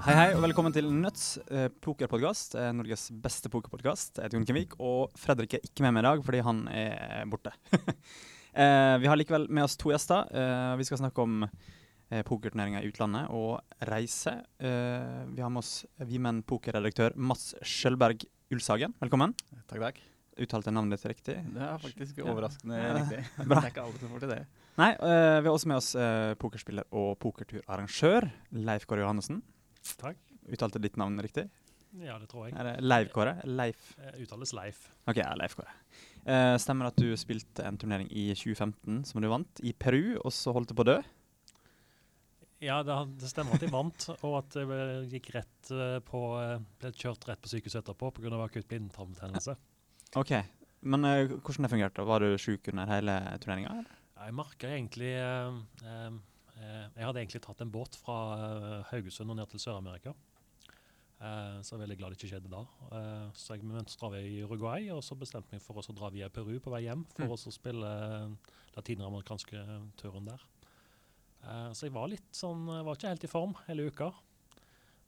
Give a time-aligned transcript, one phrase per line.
[0.00, 2.54] Hei, hei, og velkommen til Nuts eh, pokerpodkast.
[2.56, 4.16] Eh, Norges beste pokerpodkast.
[4.16, 7.26] Jeg heter Jon Kevik, og Fredrik er ikke med meg i dag fordi han er
[7.30, 7.52] borte.
[7.76, 10.24] eh, vi har likevel med oss to gjester.
[10.32, 13.60] Eh, vi skal snakke om eh, pokerturneringer i utlandet og
[13.90, 14.38] reise.
[14.60, 15.74] Vi har med oss
[16.08, 18.24] Vimen pokerredaktør Mats Skjølberg
[18.56, 18.96] Ulsagen.
[19.04, 19.36] Velkommen.
[19.68, 20.00] Takk, takk.
[20.40, 21.36] Uttalte navnet ditt riktig?
[21.52, 22.96] Det er faktisk overraskende Ja.
[22.96, 23.20] riktig.
[23.44, 24.42] Det er ikke alle som får til det.
[24.80, 25.92] Nei, vi har også med oss
[26.40, 28.30] pokerspiller og pokerturarrangør
[28.64, 29.42] Leif Kåre Johannessen.
[30.00, 30.20] Takk.
[30.50, 31.46] Uttalte ditt navn riktig?
[31.98, 32.54] Ja, det tror jeg.
[32.54, 33.34] Er det Leiv Kåre?
[33.44, 34.84] Leif Eh, Uttales Leif.
[35.10, 35.72] Ok, ja, Leif Kåre.
[36.22, 40.30] Uh, stemmer at du spilte en turnering i 2015 som du vant, i Peru, og
[40.34, 41.00] så holdt du på å dø?
[42.60, 46.18] Ja, det, det stemmer at jeg vant, og at jeg eh, gikk rett eh, på
[46.36, 48.34] eh, Ble kjørt rett på sykehuset etterpå pga.
[48.44, 49.54] akutt blindtarmbetennelse.
[50.20, 50.34] Ok,
[50.80, 52.04] men uh, hvordan det fungerte?
[52.04, 53.78] Var du sjuk under hele turneringa?
[54.20, 56.18] Jeg merka egentlig uh, eh, eh,
[56.60, 60.12] Jeg hadde egentlig tatt en båt fra eh, Haugesund og ned til Sør-Amerika.
[61.20, 62.60] Eh, så jeg er veldig glad det ikke skjedde da.
[62.96, 66.28] Eh, så jeg mønstra i Uruguay, og så bestemte jeg meg for å dra via
[66.32, 67.36] Peru på vei hjem for Mm.
[67.36, 69.64] å spille eh, latinamerikanske
[70.00, 70.44] turen der.
[71.44, 74.10] Eh, så jeg var litt sånn Jeg var ikke helt i form hele uka.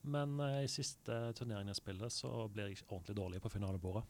[0.03, 4.03] Men eh, i siste turneringen jeg spiller, så blir jeg ordentlig dårlig på finalebordet.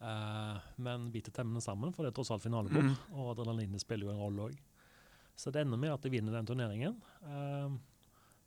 [0.00, 2.92] Eh, men biter temmene sammen, for det er tross alt finalebord.
[2.92, 2.96] Mm.
[3.18, 4.58] Og adrenalinet spiller jo en rolle òg.
[5.38, 6.96] Så det ender med at jeg vinner den turneringen.
[7.22, 7.76] Eh,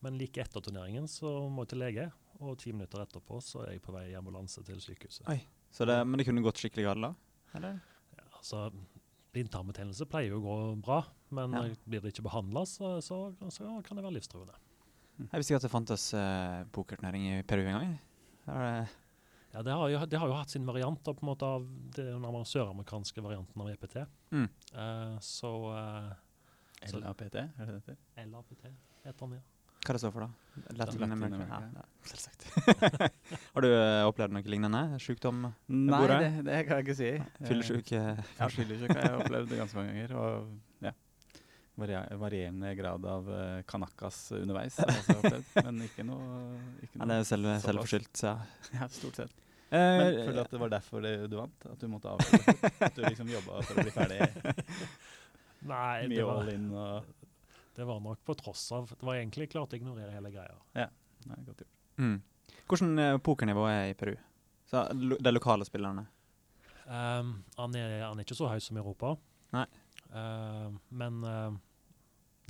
[0.04, 2.08] men like etter turneringen så må jeg til lege,
[2.42, 5.28] og ti minutter etterpå så er jeg på vei i ambulanse til sykehuset.
[5.32, 5.40] Oi.
[5.72, 7.12] Så det, men det kunne gått skikkelig galt da?
[7.56, 7.78] Eller?
[8.18, 8.66] Ja, altså,
[9.32, 10.98] Blindtarmbetennelse pleier jo å gå bra,
[11.32, 11.62] men Ja.
[11.88, 14.58] blir det ikke behandla, så, så, så kan det være livstruende.
[15.22, 17.94] Jeg visste ikke at det fantes eh, pokerturnering i Peru engang.
[18.48, 18.90] gang.
[19.54, 21.66] Ja, det har, jo, det har jo hatt sin variant da, på en måte av
[21.96, 23.98] den amer- søramerikanske varianten av EPT.
[24.32, 24.50] Mm.
[24.74, 26.31] Eh, så eh, Så-
[26.82, 27.98] LAPT, er det det heter?
[28.32, 29.42] LAPT heter han, ja.
[29.82, 30.58] Hva det står for, da?
[30.78, 31.14] Latin Latin?
[31.16, 31.46] America.
[31.50, 32.44] Ja, ja, selvsagt.
[33.56, 34.82] Har du uh, opplevd noe lignende?
[35.02, 35.40] Sykdom?
[35.74, 37.10] Nei, det, det kan jeg ikke si.
[37.50, 37.94] Fyllesyk?
[37.98, 40.14] eh, Ja, fyllesyk har jeg opplevd ganske mange ganger.
[40.22, 40.94] Og ja,
[42.22, 45.54] varierende grad av uh, kanakas underveis har jeg også opplevd.
[45.70, 46.28] Men ikke noe,
[46.86, 48.36] ikke Ja, det er selv, selvforskyldt, ja.
[48.78, 49.34] Ja, stort sett.
[49.72, 51.66] Eh, Men føler du at det var derfor det, du vant?
[51.72, 52.54] At du måtte avslutte?
[52.60, 52.72] det.
[52.86, 54.20] At du liksom jobba for å bli ferdig?
[55.70, 57.04] Nei, det Mye var, all in og
[57.76, 60.58] det var nok på tross av Det var egentlig klart å ignorere hele greia.
[60.76, 60.88] Ja,
[61.30, 61.76] Nei, godt gjort.
[62.02, 62.18] Mm.
[62.68, 64.16] Hvordan eh, pokernivå er i Peru?
[64.68, 66.04] Så, lo, de lokale spillerne?
[66.86, 69.14] Um, han, er, han er ikke så høy som i Europa.
[69.56, 69.66] Nei.
[70.12, 71.54] Uh, men uh,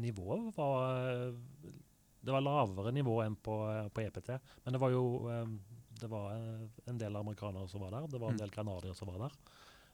[0.01, 1.33] nivået var
[2.21, 3.59] Det var lavere nivå enn på,
[3.93, 4.31] på EPT.
[4.63, 5.59] Men det var jo um,
[6.01, 8.07] det var eh, en del amerikanere som var der.
[8.09, 8.41] Det var en Mm.
[8.41, 9.35] del canadiere som var der.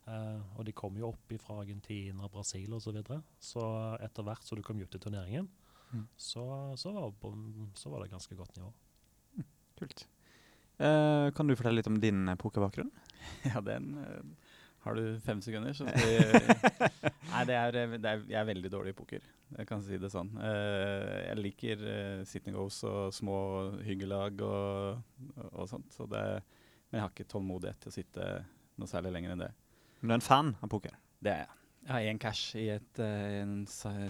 [0.08, 2.88] Eh, og de kom jo opp fra Argentina, Brasil osv.
[2.90, 3.22] Så, videre.
[3.44, 3.64] så
[4.06, 5.50] etter hvert som du kom ut i turneringen,
[5.88, 6.02] Mm.
[6.20, 6.42] så,
[6.76, 7.14] så, var,
[7.80, 8.74] så var det ganske godt nivå.
[9.80, 10.02] Kult.
[10.84, 12.92] Eh, kan du fortelle litt om din pokerbakgrunn?
[13.48, 14.52] Ja, den eh,
[14.84, 16.18] Har du fem sekunder, så skal vi
[17.32, 19.24] Nei, det er, det er, jeg er veldig dårlig i poker.
[19.58, 20.30] Jeg kan si det sånn.
[20.44, 23.38] Eh, jeg liker uh, sit and goes og små
[23.88, 25.02] hyggelag og,
[25.54, 25.88] og sånt.
[25.96, 26.24] Så det,
[26.90, 28.28] men jeg har ikke tålmodighet til å sitte
[28.76, 29.52] noe særlig lenger enn det.
[30.02, 30.96] Men du er en fan av poker?
[31.24, 31.54] Det er jeg.
[31.88, 33.54] Jeg har én cash i et, uh, en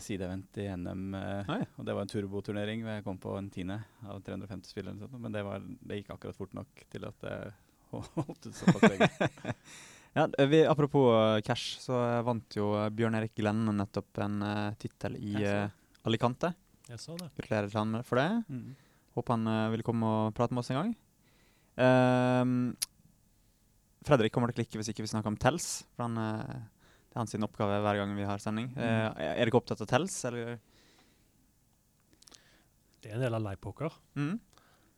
[0.02, 1.04] sideevent i NM.
[1.14, 1.60] eh, Oi.
[1.78, 4.96] og det var en turboturnering hvor jeg kom på en tiende av 350 spillere.
[4.96, 7.36] eller sånt, Men det, var, det gikk akkurat fort nok til at det
[7.92, 9.12] holdt ut såpass lenge.
[10.18, 14.40] Ja, vi, apropos eh, cash, så eh, vant jo eh, Bjørn Erik Glenn nettopp en
[14.42, 15.68] uh, tittel i eh,
[16.10, 16.50] Alicante.
[16.90, 17.28] Jeg så det.
[17.38, 18.30] Gratulerer til han for det.
[18.50, 18.72] Mm.
[19.14, 20.96] Håper han eh, vil komme og prate med oss en gang.
[21.78, 22.56] Ehm,
[24.08, 25.84] Fredrik kommer til å klikke hvis ikke vi snakker om Tels.
[25.96, 26.58] For han, eh,
[27.08, 28.70] det er hans oppgave hver gang vi har sending.
[28.76, 28.84] Mm.
[28.84, 30.58] Eh, er dere opptatt av Tels, eller?
[33.02, 33.94] Det er en del av livepoker.
[34.18, 34.38] Mm.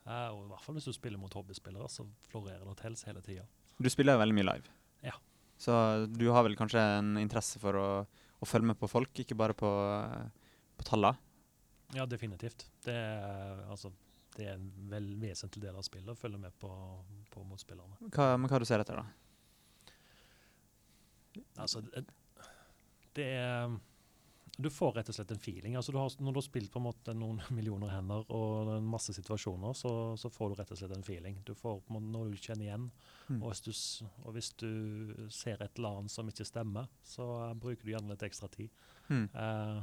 [0.10, 3.22] Uh, og I hvert fall hvis du spiller mot hobbyspillere, så florerer det Tels hele
[3.26, 3.46] tida.
[3.78, 4.72] Du spiller jo veldig mye live.
[5.06, 5.16] Ja.
[5.60, 5.74] Så
[6.10, 7.88] du har vel kanskje en interesse for å,
[8.40, 9.70] å følge med på folk, ikke bare på,
[10.80, 11.20] på tallene?
[11.98, 12.68] Ja, definitivt.
[12.86, 13.92] Det er, altså,
[14.40, 16.72] det er en vel vesentlig del av spillet å følge med på,
[17.34, 18.00] på motspillerne.
[18.16, 19.06] Hva, men hva du ser etter, da?
[21.60, 22.06] Altså, det,
[23.16, 23.78] det er
[24.60, 25.76] Du får rett og slett en feeling.
[25.80, 28.90] Altså, du har, når du har spilt på en måte noen millioner hender og en
[28.92, 31.40] masse situasjoner, så, så får du rett og slett en feeling.
[31.48, 32.90] Du får på en måte noe du kjenner igjen.
[33.30, 33.40] Mm.
[33.42, 34.72] Og, hvis du, og hvis du
[35.32, 38.72] ser et eller annet som ikke stemmer, så eh, bruker du gjerne litt ekstra tid.
[39.08, 39.28] Mm.
[39.32, 39.80] Eh,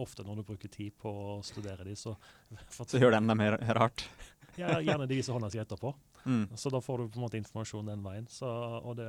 [0.00, 2.16] ofte når du bruker tid på å studere de, så,
[2.74, 4.06] Så gjør det enda mer rart.
[4.60, 5.94] ja, gjerne de viser hånda si etterpå.
[6.24, 6.48] Mm.
[6.56, 8.28] Så da får du på en måte informasjon den veien.
[8.32, 8.48] Så,
[8.82, 9.08] og det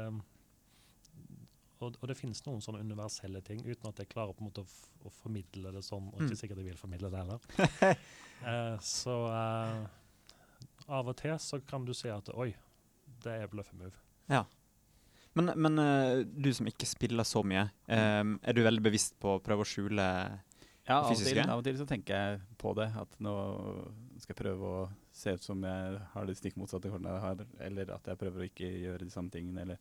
[1.84, 4.64] og, og det finnes noen sånne universelle ting, uten at jeg klarer på en måte
[4.64, 4.70] å,
[5.06, 6.30] å formidle det sånn, og Mm.
[6.30, 7.40] ikke sikkert jeg vil formidle det heller.
[8.48, 9.84] uh, så uh,
[10.88, 12.54] av og til så kan du si at oi,
[13.26, 13.94] det er bløffemove.
[15.36, 19.36] Men, men eh, du som ikke spiller så mye, eh, er du veldig bevisst på
[19.36, 20.06] å prøve å skjule
[20.88, 21.36] Ja, det fysiske?
[21.42, 22.88] Ja, av og til så tenker jeg på det.
[22.96, 23.34] At nå
[24.22, 24.82] skal jeg prøve å
[25.16, 28.44] se ut som jeg har det stikk motsatte kortene jeg har, eller at jeg prøver
[28.46, 29.80] å ikke gjøre de samme tingene, eller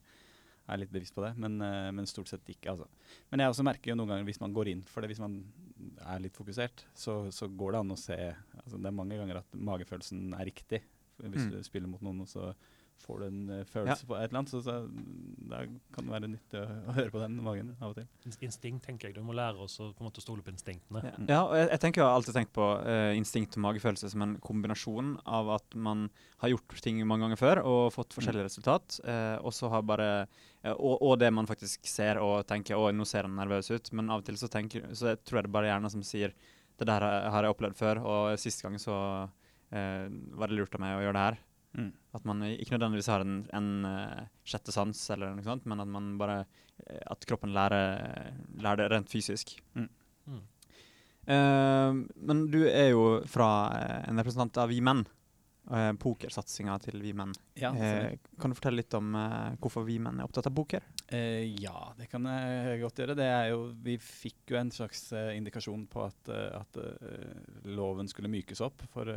[0.64, 1.34] er litt bevisst på det.
[1.36, 2.88] Men, eh, men stort sett ikke, altså.
[3.30, 5.38] Men jeg også merker jo noen ganger hvis man går inn for det, hvis man
[6.08, 8.16] er litt fokusert, så, så går det an å se
[8.64, 10.80] altså Det er mange ganger at magefølelsen er riktig.
[11.20, 11.50] Hvis Mm.
[11.52, 12.48] du spiller mot noen, og så
[13.04, 14.74] får du en følelse følelse på et eller annet, så, så
[15.50, 15.60] da
[15.94, 18.06] kan det være nyttig å, å høre på den magen av og til.
[18.46, 19.16] Instinkt, tenker jeg.
[19.18, 21.02] Du må lære oss å på en måte stole på instinktene.
[21.04, 24.10] Ja, ja og jeg, jeg tenker jeg har alltid tenkt på uh, instinkt og magefølelse
[24.12, 26.08] som en kombinasjon av at man
[26.42, 30.10] har gjort ting mange ganger før og fått forskjellige resultat, uh, og så har bare
[30.24, 33.92] eh, og, og det man faktisk ser og tenker 'Å, nå ser han nervøs ut',
[33.96, 36.04] men av og til så, tenker, så jeg tror jeg det bare er hjernen som
[36.04, 36.34] sier
[36.74, 38.94] 'Det der har har jeg opplevd før', og sist gang så
[39.70, 41.42] eh, var det lurt av meg å gjøre det her.
[41.74, 41.90] Mm.
[42.14, 45.90] At man ikke nødvendigvis har en, en uh, sjette sans, eller noe sånt, men at
[45.90, 48.30] man bare eh, At kroppen lærer,
[48.62, 49.56] lærer det rent fysisk.
[49.74, 49.88] Mm.
[51.26, 51.90] Eh,
[52.30, 55.04] men du er jo fra uh, en representant av Vi Menn.
[55.64, 57.32] Uh, Pokersatsinga til Vi Menn.
[57.56, 59.14] Ja, kan du fortelle litt om
[59.62, 60.84] hvorfor Vi Menn er opptatt av poker?
[61.08, 63.16] Eh, ja, det kan jeg godt gjøre.
[63.16, 66.78] Det er jo, vi fikk jo en slags indikasjon på at, at
[67.64, 69.08] loven skulle mykes opp for,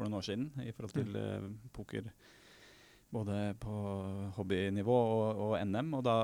[0.00, 1.56] for noen år siden i forhold til mm.
[1.76, 2.06] poker.
[3.10, 3.72] Både på
[4.36, 5.90] hobbynivå og, og NM.
[5.98, 6.14] Og da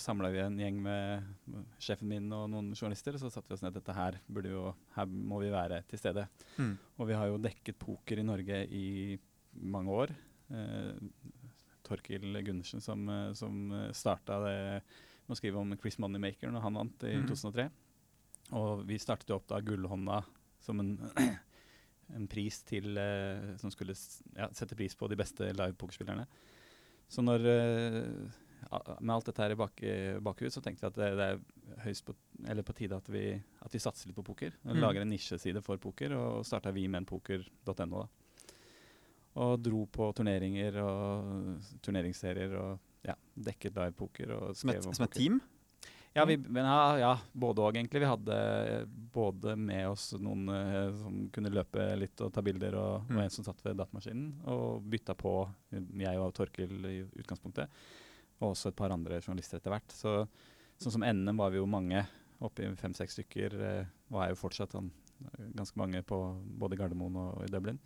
[0.00, 3.14] samla vi en gjeng med sjefen min og noen journalister.
[3.14, 4.64] Og Så satte vi oss ned dette her burde jo,
[4.96, 6.24] her må vi være til stede.
[6.56, 6.72] Mm.
[6.96, 8.88] Og vi har jo dekket poker i Norge i
[9.60, 10.14] mange år.
[10.50, 11.04] Eh,
[11.86, 14.56] Torkil Gundersen som, eh, som starta det
[15.28, 17.28] med å skrive om Chris Moneymaker når han vant i mm.
[17.28, 17.68] 2003.
[18.58, 20.24] Og vi startet jo opp da Gullhånda
[20.64, 20.96] som en,
[22.16, 23.96] en pris til eh, som skulle
[24.36, 26.26] ja, sette pris på de beste live-pokerspillerne.
[27.10, 28.38] Så når eh,
[29.00, 29.82] med alt dette her i bak,
[30.22, 32.14] bakhus, så tenkte vi at det, det er høyst på,
[32.46, 33.24] eller på tide at vi,
[33.64, 34.54] at vi satser litt på poker.
[34.64, 34.80] Mm.
[34.82, 38.04] Lager en nisjeside for poker, og starta vimenpoker.no.
[39.40, 43.16] Og dro på turneringer og turneringsserier og ja,
[43.48, 44.36] dekket live-poker.
[44.58, 45.40] Som som et team?
[46.12, 48.00] Ja, vi, men ja, ja både òg, egentlig.
[48.02, 52.74] Vi hadde eh, både med oss noen uh, som kunne løpe litt og ta bilder,
[52.78, 53.16] og, Mm.
[53.16, 54.32] og en som satt ved datamaskinen.
[54.50, 55.34] Og bytta på,
[55.70, 57.70] jeg og Torkil i utgangspunktet.
[58.40, 59.94] Og også et par andre journalister etter hvert.
[59.94, 60.16] Så,
[60.82, 62.02] sånn som NM var vi jo mange,
[62.40, 63.54] oppi fem-seks stykker.
[63.60, 64.90] Uh, og er jo fortsatt sånn,
[65.22, 66.18] eh, ganske mange på
[66.58, 67.78] både Gardermoen og, og i Dublin.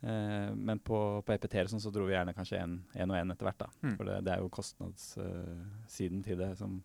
[0.00, 3.44] Uh, men på, på EPT sånn så dro vi gjerne kanskje én og én etter
[3.50, 3.60] hvert.
[3.66, 3.68] da.
[3.82, 3.96] Mm.
[3.98, 6.80] For det, det er jo kostnadssiden til det som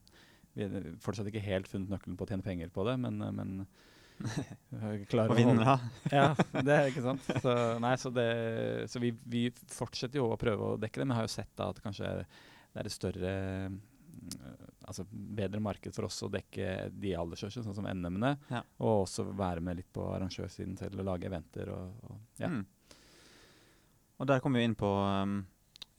[0.54, 3.34] vi har fortsatt ikke helt funnet nøkkelen på å tjene penger på det, men, eh,
[3.34, 3.66] men
[5.12, 5.78] klarer Og vinne, da.
[6.14, 6.28] Ja,
[6.62, 7.26] det er ikke sant.
[7.42, 8.28] Så, nei, så, det,
[8.92, 11.72] så vi, vi fortsetter jo å prøve å dekke det, men har jo sett da
[11.74, 13.34] at kanskje det er et større
[13.70, 13.82] mm,
[14.84, 18.34] Altså bedre marked for oss å dekke de aldersørsene, sånn som NM-ene.
[18.52, 18.60] Ja.
[18.84, 22.50] Og også være med litt på arrangørsiden selv og lage eventer og, og ja.
[22.52, 22.66] Mm.
[24.20, 25.38] Og der kommer vi inn på um,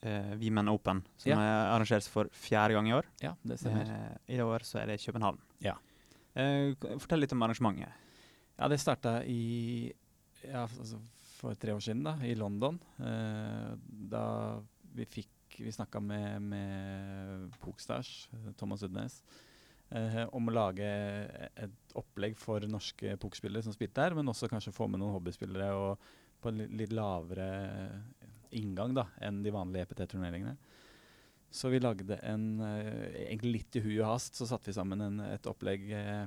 [0.04, 1.38] eh, We Men Open, som Ja.
[1.40, 3.04] er arrangeres for fjerde gang i år.
[3.22, 3.84] ja, det stemmer.
[3.88, 5.38] Uh, I år så er det København.
[5.60, 5.74] Ja.
[6.36, 7.92] Uh, fortell litt om arrangementet.
[8.58, 9.92] Ja, det starta i
[10.44, 10.98] ja, altså
[11.38, 12.78] for tre år siden, da, i London.
[13.00, 13.74] Uh,
[14.10, 14.60] da
[14.94, 19.20] vi fikk Vi snakka med, med Pokstars, eh, Thomas Udnes,
[19.94, 24.72] uh, om å lage et opplegg for norske pokerspillere som spilte der, men også kanskje
[24.74, 26.02] få med noen hobbyspillere og
[26.42, 27.46] på en litt lavere
[28.58, 30.56] inngang da, enn de vanlige EPT-turneringene.
[31.54, 35.04] Så vi lagde en eh, Egentlig litt i hui og hast så satte vi sammen
[35.04, 36.24] en, et opplegg eh,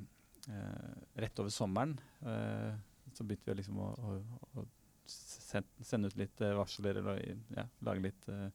[0.48, 1.98] eh, rett over sommeren.
[2.24, 2.78] Eh,
[3.18, 4.18] så begynte vi liksom å, å,
[4.62, 4.66] å
[5.10, 7.20] sen- sende ut litt eh, varsler eller
[7.58, 8.48] ja, lage litt eh,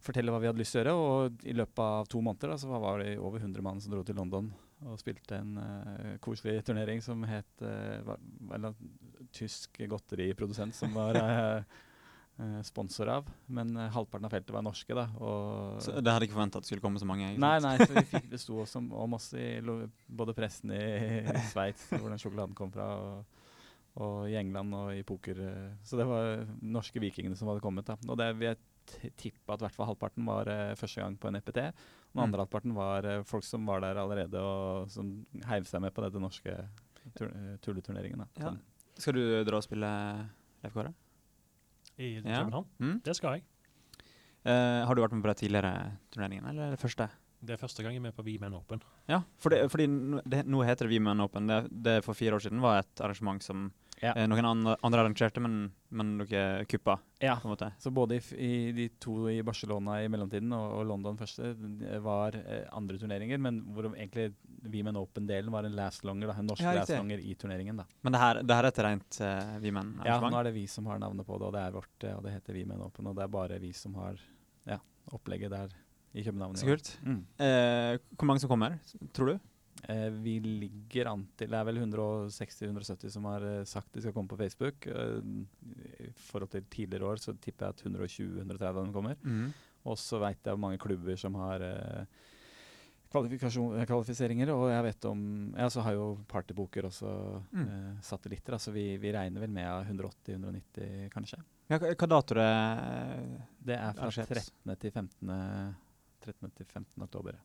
[0.00, 0.94] Fortelle hva vi hadde lyst til å gjøre.
[0.96, 4.00] Og i løpet av to måneder da, så var det over 100 mann som dro
[4.06, 4.46] til London
[4.88, 8.78] og spilte en uh, koselig turnering som het uh, var, var en
[9.36, 11.74] tysk godteriprodusent som var eh,
[12.66, 13.26] sponsor av.
[13.48, 15.06] Men eh, halvparten av feltet var norske, da.
[15.20, 17.26] Og Så det hadde ikke forventa at det skulle komme så mange.
[17.28, 17.42] Egentlig.
[17.44, 19.46] Nei, nei, så vi fikk, det sto også om, oss i
[20.08, 20.80] både pressen i,
[21.24, 23.38] i Sveits, hvor den sjokoladen kom fra, og,
[24.00, 25.40] og i England og i poker.
[25.46, 27.86] eh, Så det var norske vikingene som hadde kommet.
[27.90, 27.98] da.
[28.08, 28.62] Og det vil jeg
[29.20, 31.58] tippe at hvert fall halvparten var uh, første gang på en EPT.
[31.60, 32.22] Og den Mm.
[32.24, 35.12] andre halvparten var uh, folk som var der allerede, og som
[35.46, 36.56] heiv seg med på denne norske
[37.14, 38.18] tur eh, tulleturneringen.
[38.24, 38.26] da.
[38.48, 38.50] Ja.
[38.98, 39.90] Skal du dra og spille
[40.64, 40.90] Leif Kåre?
[42.00, 42.40] I Ja.
[42.40, 42.66] København.
[42.80, 43.00] Mm?
[43.04, 43.42] Det skal jeg.
[44.40, 45.72] Uh, har du vært med på de tidligere
[46.14, 47.10] turneringene, eller er det første?
[47.44, 48.80] Det er første gang jeg er med på V-Men Open.
[49.08, 51.46] Ja, for det, fordi nå- det, nå heter det Women Open.
[51.48, 54.14] Det, det for fire år siden var et arrangement som Ja.
[54.16, 57.72] eh, noen andre, andre arrangerte, men, men dere kuppa, Ja, på en måte.
[57.78, 61.52] så både i, i de to i Barcelona i mellomtiden og, og London første
[62.02, 64.30] var eh, andre turneringer, men hvor egentlig
[64.64, 67.76] Women Open-delen var en last longer, da, en norsk Ja, last longer i turneringen.
[67.82, 67.86] da.
[68.00, 70.88] Men det her, det her er et rent uh, Ja, nå er det vi som
[70.90, 73.16] har navnet på det, og det er vårt, eh, og det heter Women Open, og
[73.20, 74.20] det er bare vi som har
[74.68, 74.80] ja,
[75.12, 75.76] opplegget der
[76.12, 76.56] i København.
[76.58, 76.98] Så kult.
[77.04, 77.20] Mm.
[77.38, 78.78] Eh, hvor mange som kommer,
[79.14, 79.49] tror du?
[79.88, 84.12] Eh, vi ligger an til Det er vel 160-170 som har eh, sagt de skal
[84.12, 84.86] komme på Facebook.
[84.86, 85.20] Eh,
[86.06, 89.16] I forhold til tidligere år så tipper jeg at 120-130 av dem kommer.
[89.88, 91.62] Og så veit jeg om mange klubber som har
[93.10, 94.50] kvalifiseringer.
[94.54, 95.22] Og jeg vet om
[95.56, 98.00] Ja, så har jo Partyboker også Mm.
[98.02, 98.52] satellitter.
[98.52, 101.40] Altså vi, vi regner vel med 180-190, kanskje.
[101.70, 102.50] Ja, hva, dato det?
[103.64, 104.76] Det er fra 13.
[104.76, 105.74] til 15.
[106.20, 106.50] 13.
[106.56, 107.02] til 15.
[107.02, 107.38] oktober.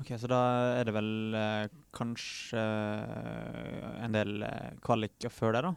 [0.00, 0.38] Ok, Så da
[0.76, 5.74] er det vel eh, kanskje eh, en del eh, kvaliker før det, da?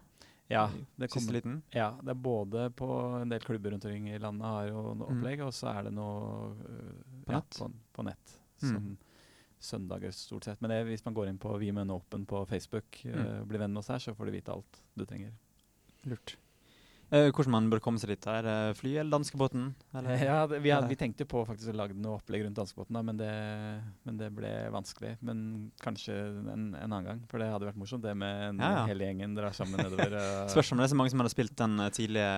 [0.49, 0.63] Ja,
[0.97, 1.59] det Siste liten?
[1.75, 2.87] Ja, det er både på
[3.21, 5.19] en del klubber rundt omkring i landet har jo noe Mm.
[5.19, 7.59] opplegg, og så er det noe uh, På ja, nett?
[7.59, 8.33] På, på nett.
[8.65, 8.95] Mm.
[9.61, 10.59] Søndager stort sett.
[10.63, 13.19] Men det, hvis man går inn på Women Open på Facebook Mm.
[13.19, 15.31] uh, blir venn med oss her, så får du vite alt du trenger.
[16.09, 16.35] Lurt.
[17.09, 18.25] Eh, hvordan man bør komme seg dit?
[18.29, 19.63] Er det fly eller danskebåten?
[19.97, 20.19] Eller?
[20.29, 23.01] Ja, det, vi, hadde, vi tenkte på faktisk å lage noe opplegg rundt danskebåten, da,
[23.07, 23.29] men, det,
[24.05, 25.15] men det ble vanskelig.
[25.25, 25.39] Men
[25.81, 28.83] kanskje en, en annen gang, for det hadde vært morsomt det med en, Ja, ja.
[28.91, 30.13] hele gjengen drar sammen nedover.
[30.19, 32.29] og- Spørs om det er så mange som hadde spilt den eh, tidlige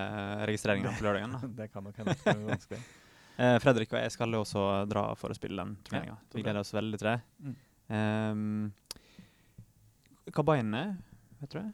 [0.54, 1.36] registreringen på lørdagen.
[1.36, 1.52] da.
[1.60, 2.82] det kan nok hende det blir vanskelig.
[3.42, 6.16] uh, Fredrik og jeg skal også dra for å spille den turneringa.
[6.16, 7.20] Ja, Vi gleder oss veldig til det.
[7.44, 7.60] Mm.
[7.92, 8.74] Um,
[10.32, 10.92] hva beinen er,
[11.42, 11.70] vet du det?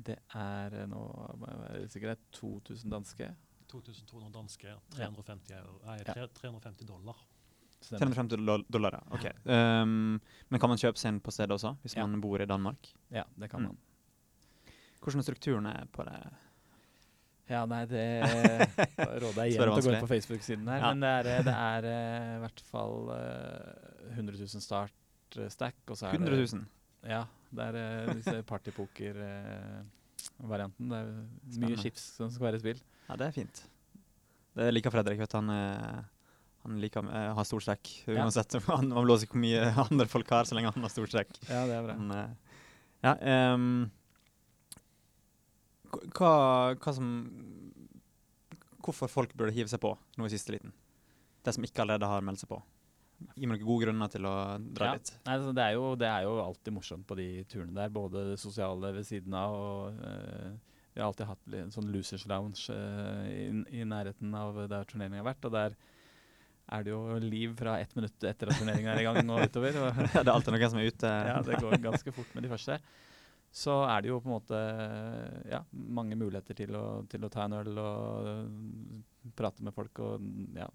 [0.00, 1.00] Det er eh, nå
[1.40, 3.30] sikkert jeg være sikker, det er 2000 danske.
[3.70, 6.26] 2200 danske, 350, euro, nei, Ja.
[6.40, 7.20] 350 dollar.
[7.80, 8.00] Stemmer.
[8.10, 9.02] 350 doll- dollar, ja.
[9.16, 9.26] Ok.
[9.46, 12.04] Um, men kan man kjøpe seg inn på stedet også, hvis Ja.
[12.06, 12.90] man bor i Danmark?
[13.10, 13.66] Ja, det kan Mm.
[13.68, 13.78] man.
[15.00, 16.32] Hvordan er strukturen er på det?
[17.48, 18.02] Ja, nei, det
[19.22, 20.78] råder jeg igjen til å gå inn på Facebook-siden her.
[20.78, 20.92] Ja.
[20.94, 24.92] Men det er, eh, det er eh, i hvert fall eh, 100 000 start
[25.38, 30.84] eh, stack, og så er 100 det Ja, det er uh, disse partypoker-varianten.
[30.92, 31.82] det er mye Spennende.
[31.82, 32.80] chips som skal være i spill.
[33.08, 33.56] Ja, det er fint.
[34.60, 35.18] Det liker Fredrik.
[35.22, 35.36] vet du.
[35.38, 36.04] Han, er,
[36.64, 38.14] han liker å ha stor strekk Ja.
[38.24, 38.50] uansett.
[38.68, 41.32] Han han blåser hvor mye andre folk har, så lenge han har stor strekk.
[41.48, 41.94] Ja, det er bra.
[41.98, 42.30] Men, eh,
[43.06, 43.12] ja,
[43.54, 43.72] um,
[46.14, 46.32] hva,
[46.78, 47.06] hva som
[48.80, 50.72] Hvorfor folk burde hive seg på nå i siste liten?
[51.44, 52.58] Det som ikke allerede har meldt seg på.
[53.36, 54.96] Gi meg noen gode grunner til å dra Ja.
[54.96, 55.12] litt.
[55.26, 57.92] Nei, altså, det, er jo, det er jo alltid morsomt på de turene der.
[57.92, 60.50] Både det sosiale ved siden av og uh,
[60.90, 63.44] Vi har alltid hatt en sånn losers lounge uh, i,
[63.80, 65.44] i nærheten av der turneringen har vært.
[65.46, 65.76] Og der
[66.70, 69.78] er det jo liv fra ett minutt etter at turneringen er i gang og utover.
[69.84, 71.14] Og, det er alltid noen som er ute.
[71.30, 72.80] ja, det går ganske fort med de første.
[73.50, 74.58] Så er det jo på en måte
[75.50, 79.98] ja, mange muligheter til å, til å ta en øl og øh, prate med folk.
[80.06, 80.68] Og ja,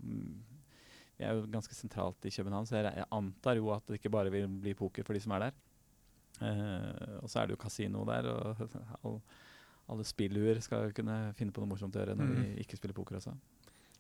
[1.18, 4.12] vi er jo ganske sentralt i København, så jeg, jeg antar jo at det ikke
[4.12, 5.52] bare vil bli poker for de som er der.
[6.42, 8.58] Uh, og så er det jo kasino der, og
[9.06, 9.22] all,
[9.88, 12.42] alle spillhuer skal kunne finne på noe morsomt å gjøre når Mm.
[12.42, 13.36] de ikke spiller poker også.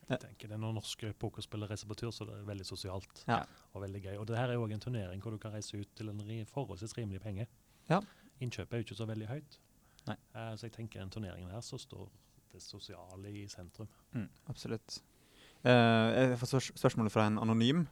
[0.09, 3.23] Jeg tenker det er Når norske pokerspillere reiser på tur, så det er veldig sosialt
[3.27, 3.39] Ja.
[3.73, 4.17] og veldig gøy.
[4.19, 6.19] Og det her er jo òg en turnering hvor du kan reise ut til en
[6.45, 7.47] forholdsvis rimelig penge.
[7.89, 8.01] Ja.
[8.41, 9.57] Innkjøpet er jo ikke så veldig høyt.
[10.05, 10.15] Nei.
[10.35, 12.09] Eh, så jeg tenker den turneringen her så står
[12.51, 13.87] det sosiale i sentrum.
[14.47, 14.99] Absolutt.
[15.65, 17.85] Eh, jeg får spørs- spørsmålet fra en anonym.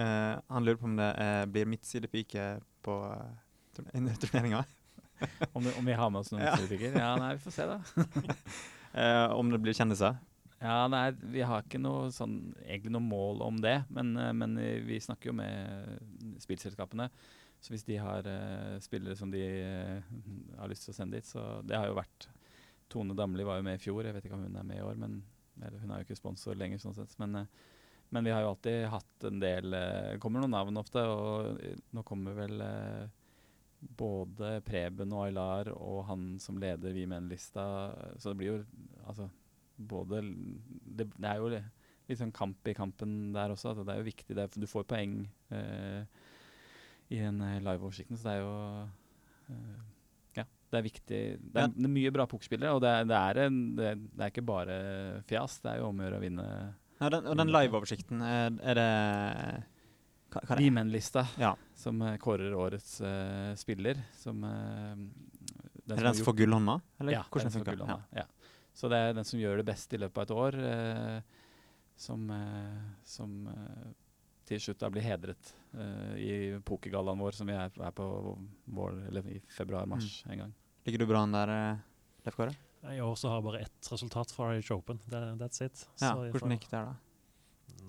[0.00, 2.44] Uh, han lurer på om det uh, blir midtsidepike
[2.86, 3.32] på uh,
[4.22, 4.62] turneringa.
[5.52, 6.54] Om, om vi har med oss noen Ja.
[6.56, 6.90] ja.
[6.96, 7.74] ja, nei, vi får se, da.
[9.36, 10.16] Om det blir kjendiser.
[10.62, 14.96] Ja, nei, vi har ikke noe sånn, egentlig noe mål om det, men, men vi
[14.96, 17.10] snakker jo med spillselskapene.
[17.60, 18.24] Så hvis de har
[18.80, 19.44] spillere som de
[20.56, 22.30] har lyst til å sende dit, så det har jo vært
[22.88, 24.86] Tone Damli var jo med i fjor, jeg vet ikke om hun er med i
[24.88, 25.20] år, men
[25.58, 27.16] eller, hun er jo ikke sponsor lenger, sånn sett.
[27.22, 27.78] Men, eh,
[28.10, 31.80] men vi har jo alltid hatt en del det kommer noen navn ofte, og eh,
[31.96, 33.04] nå kommer vel eh,
[33.80, 37.64] både Preben og Aylar og han som leder Vi Menn-lista,
[38.20, 38.64] så det blir jo
[39.08, 39.30] altså
[39.80, 43.72] både det, det er jo litt sånn kamp i kampen der også.
[43.72, 44.36] Altså det er jo viktig.
[44.36, 45.22] Er, du får poeng
[45.54, 46.02] eh,
[47.10, 48.52] i eh, liveoversikten, så det er jo
[49.54, 49.89] eh,
[50.70, 51.20] det er viktig.
[51.40, 51.66] Det er, Ja.
[51.74, 54.76] det er mye bra pokerspillere, og det er, det, er en, det, er ikke bare
[55.26, 55.58] fjas.
[55.64, 56.46] Det er jo om å gjøre å vinne
[57.00, 58.88] Ja, den, og den liveoversikten, er, er det
[60.30, 60.58] hva, hva?
[60.70, 61.54] Menn-lista, Ja.
[61.74, 63.98] som eh, kårer årets uh, spiller.
[64.14, 65.00] Som eh,
[65.90, 66.80] Er det den som får gullhånda?
[67.00, 68.26] Eller ja, den som får gull ja.
[68.72, 71.48] Så det er den som gjør det best i løpet av et år, uh,
[71.98, 72.30] som,
[73.04, 73.34] som
[74.48, 78.06] til slutt da bli hedret uh, i pokergallaen vår, som vi er, er på
[78.72, 79.02] vår,
[79.34, 80.54] i februar-mars en gang.
[80.86, 81.78] Ligger du bra an der, eh,
[82.24, 82.54] Leif Kåre?
[82.82, 84.98] Jeg også har bare ett resultat fra Irish Open.
[85.10, 85.86] That, that's it.
[86.00, 86.94] Ja, Så hvordan gikk det der, da?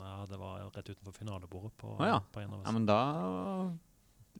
[0.01, 2.19] Nei, det var rett utenfor finalebordet på, ah, ja.
[2.33, 2.99] på en av Ja, men da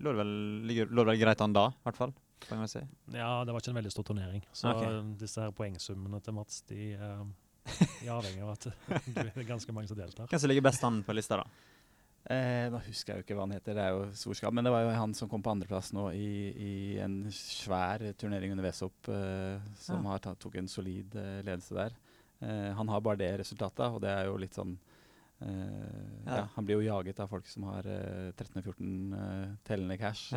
[0.01, 0.33] lå det vel,
[0.67, 2.13] ligger, lå det vel greit an da, i hvert fall.
[2.67, 2.81] Si.
[3.13, 4.41] Ja, det var ikke en veldig stor turnering.
[4.51, 4.81] Så Ok.
[4.83, 7.23] eh, disse her poengsummene til Mats, de, eh,
[8.01, 8.63] de avhenger av at
[9.13, 10.27] det er ganske mange som deltar.
[10.27, 11.45] Hvem som ligger best an på lista, da?
[12.29, 14.53] Eh, nå husker jeg jo ikke hva han heter, det er jo storskap.
[14.53, 18.53] Men det var jo han som kom på andreplass nå i, i en svær turnering
[18.53, 20.11] under Vesop, eh, som Ja.
[20.13, 21.95] har tatt, tok en solid eh, ledelse der.
[22.41, 24.77] Eh, han har bare det resultatet, og det er jo litt sånn
[25.41, 26.35] eh, Ja.
[26.37, 26.45] ja.
[26.55, 30.29] Han blir jo jaget av folk som har eh, 13-14 eh, tellende cash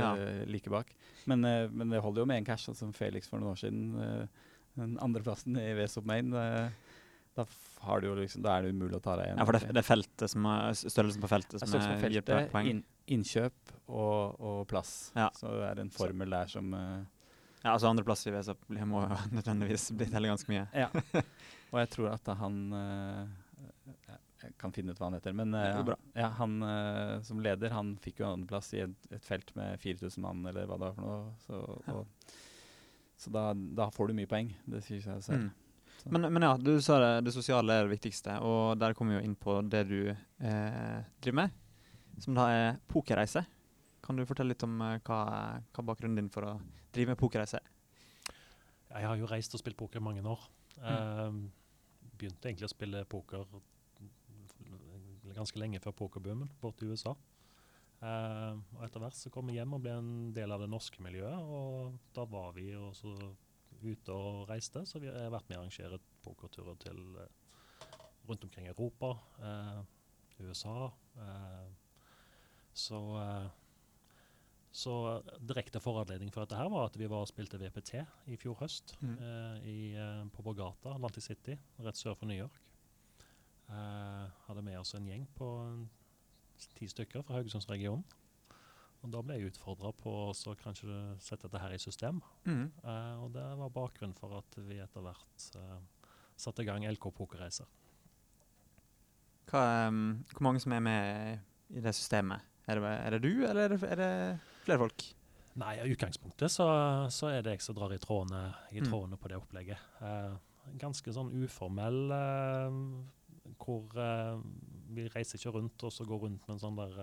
[0.48, 0.94] like bak.
[1.26, 4.28] Men, men det holder jo med én cash, sånn som Felix for noen år siden.
[4.74, 6.32] Den andreplassen i Vesop Main.
[6.32, 6.70] eh,
[7.34, 9.40] da, f- har du jo liksom, da er det umulig å ta deg igjen.
[9.40, 9.88] Ja, for det, det er
[10.54, 12.68] er, størrelsen på feltet som er, på gir feltet, poeng.
[12.70, 12.82] In,
[13.16, 14.92] innkjøp og, og plass.
[15.18, 15.28] Ja.
[15.36, 17.02] Så det er en formel der som uh,
[17.64, 19.02] Ja, altså Andreplass i blir- må
[19.36, 20.66] nødvendigvis bli telle ganske mye.
[20.76, 20.88] Ja.
[21.72, 23.26] og jeg tror at han uh,
[24.44, 25.36] Jeg kan finne ut hva han heter.
[25.36, 26.56] Men uh, ja, han
[27.26, 30.78] som leder han fikk jo andreplass i et, et felt med 4000 mann, eller hva
[30.78, 31.36] det var for noe.
[31.44, 31.60] Så,
[31.92, 32.32] og,
[33.24, 34.54] så da, da får du mye poeng.
[34.68, 35.46] Det sier seg selv.
[35.48, 35.63] Mm.
[36.04, 39.20] Men, men ja, du sa det, det sosiale er det viktigste, og der kommer vi
[39.23, 41.54] jo inn på det du eh, driver med,
[42.20, 43.44] som da er pokerreise.
[44.04, 45.20] Kan du fortelle litt om eh, hva,
[45.73, 46.56] hva bakgrunnen din for å
[46.92, 47.62] drive med pokerreise?
[47.62, 47.70] er?
[48.94, 50.44] Jeg har jo reist og spilt poker i mange år.
[50.76, 51.38] Eh,
[52.20, 53.49] begynte egentlig å spille poker
[55.34, 57.14] ganske lenge før pokerboomen borte i USA.
[58.04, 61.00] Uh, og etter hvert så kom jeg hjem og ble en del av det norske
[61.02, 63.14] miljøet, og da var vi også
[63.92, 67.90] ute og reiste, så vi har vært med og arrangere pokerturer til eh,
[68.28, 69.12] rundt omkring i Europa,
[69.44, 69.82] eh,
[70.40, 70.90] USA.
[71.16, 71.68] eh,
[72.74, 73.50] så eh,
[74.74, 77.92] så direkte foranledning for dette her var at vi var og spilte VPT
[78.26, 79.12] i fjor høst Mm.
[79.23, 82.60] eh, i, eh, på Borgata, Atlantic City, rett sør for New York.
[83.68, 85.47] Hadde med oss en gjeng på
[86.75, 88.04] ti stykker fra Haugesundsregionen.
[89.04, 90.88] Og da ble jeg utfordra på å kanskje
[91.21, 92.23] sette dette her i system.
[92.49, 92.71] Mm.
[92.80, 97.10] Uh, og det var bakgrunnen for at vi etter hvert uh, satte i gang LK
[97.12, 97.69] Pokerreiser.
[99.50, 102.49] Hva, em, hvor mange som er med i det systemet?
[102.64, 104.10] Er det, er det du, eller er det, er det
[104.64, 105.04] flere folk?
[105.60, 106.64] Nei, i utgangspunktet så,
[107.12, 109.21] så er det jeg som drar i trådene, i Mm.
[109.21, 109.84] på det opplegget.
[110.00, 110.32] Uh,
[110.80, 112.06] ganske sånn uformell
[113.60, 113.93] hvor
[114.94, 116.99] vi reiser ikke rundt og så går rundt med en sånn der,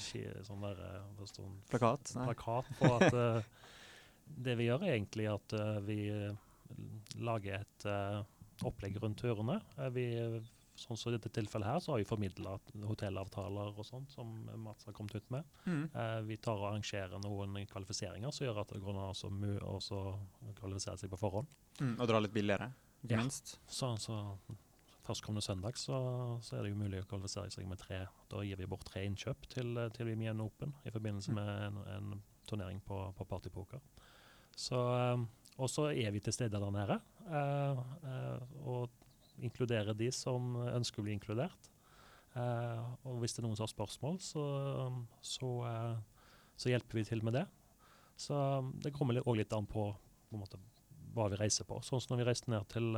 [0.00, 1.50] ski- sånn der uh, står?
[1.70, 2.14] Plakat?
[2.16, 3.42] Plakat på at uh,
[4.42, 5.98] det vi gjør er egentlig at vi
[7.20, 7.86] lager et
[8.64, 9.58] opplegg rundt turene.
[9.92, 10.04] Vi,
[10.78, 12.54] sånn som i dette tilfellet her, så har vi formidla
[12.88, 14.30] hotellavtaler og sånt som
[14.62, 15.44] Mats har kommet ut med.
[15.66, 15.82] Mm.
[16.30, 20.02] Vi tar og arrangerer noen kvalifiseringer som gjør at det går an å
[20.62, 21.50] kvalifisere seg på forhånd.
[21.82, 21.94] Mm.
[21.98, 22.70] Og dra litt billigere,
[23.02, 23.20] ikke Ja.
[23.20, 23.58] minst.
[23.68, 24.16] Så, så
[25.02, 25.96] Førstkommende søndag så,
[26.46, 28.04] så er det jo mulig å kvalifisere seg med tre.
[28.30, 31.38] Da gir vi bort tre innkjøp til, til Vimien Open i forbindelse Mm.
[31.40, 33.80] med en, en turnering på, på partypoker.
[34.54, 35.24] Så, eh,
[35.58, 38.90] og så er vi til stede der nede eh, eh, og
[39.42, 41.70] inkluderer de som ønsker å bli inkludert.
[42.36, 44.44] Eh, og hvis det er noen som har spørsmål, så,
[45.20, 45.96] så, eh,
[46.56, 47.46] så hjelper vi til med det.
[48.16, 48.36] Så
[48.84, 49.88] det kommer òg litt an på,
[50.30, 50.60] på måte,
[51.16, 51.80] hva vi reiser på.
[51.82, 52.92] Sånn som når vi reiste ned til,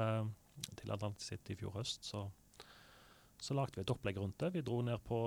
[0.79, 2.25] til Atlantic City i fjor høst, så,
[3.41, 4.53] så lagde vi et opplegg rundt det.
[4.57, 5.19] Vi dro ned på,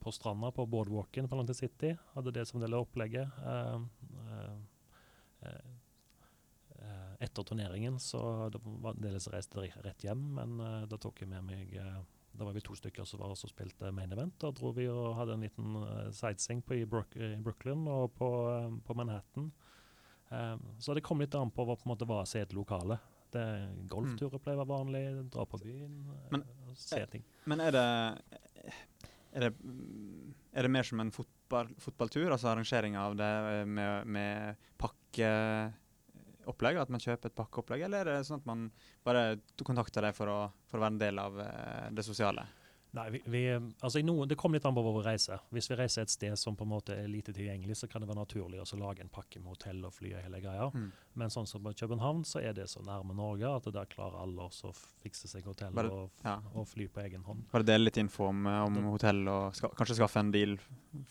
[0.00, 1.94] på stranda på boardwalken på Atlantic City.
[2.14, 3.38] Hadde det som del av opplegget.
[3.52, 3.78] Eh,
[4.26, 5.70] eh,
[6.80, 8.20] eh, etter turneringen så
[8.52, 12.02] det var som reiste rett hjem, men eh, da tok jeg med meg eh,
[12.36, 14.34] Da var vi to stykker som var og spilte main event.
[14.42, 15.78] Da dro vi og hadde en liten
[16.12, 18.28] sightseeing i, Brook, i Brooklyn og på,
[18.84, 19.48] på Manhattan.
[20.28, 22.98] Um, så det kom litt an på hva, på en måte, er et lokale.
[23.34, 23.44] Det,
[23.90, 25.02] golfturer pleier å være vanlig,
[25.34, 27.24] dra på byen, eh, Men- og se ting.
[27.46, 27.86] Men er det
[29.36, 33.64] er det, mm, er det mer som en fotball, fotballtur, altså arrangering av det eh,
[33.68, 38.70] med, med pakkeopplegg, at man kjøper et pakkeopplegg, eller er det sånn at man
[39.04, 40.38] bare kontakter deg for å,
[40.70, 42.46] for å være en del av eh, det sosiale?
[42.96, 43.40] Nei, vi, vi,
[43.84, 45.42] altså i noen, Det kommer litt an på hvor vi reiser.
[45.52, 48.08] Hvis vi reiser et sted som på en måte er lite tilgjengelig, så kan det
[48.08, 50.68] være naturlig å lage en pakke med hotell og fly og hele greia.
[50.72, 50.86] Mm.
[51.20, 54.46] Men sånn som på København, så er det så nærme Norge at der klarer alle
[54.48, 56.38] også å fikse seg hotell det, og, ja.
[56.54, 57.44] og fly på egen hånd.
[57.52, 60.56] Bare dele litt info om, eh, om det, hotell, og ska, kanskje skaffe en deal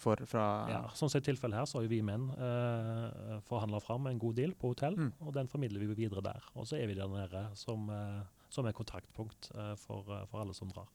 [0.02, 3.82] for, fra Ja, sånn som i tilfellet her, så har jo vi menn eh, forhandla
[3.84, 5.12] fram en god deal på hotell, Mm.
[5.28, 6.44] og den formidler vi videre der.
[6.56, 10.42] Og så er vi der nede som, eh, som er kontaktpunkt eh, for, eh, for
[10.42, 10.88] alle som drar.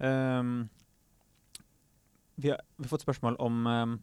[0.00, 0.68] Ehm,
[2.40, 3.96] vi, har, vi har fått spørsmål om um,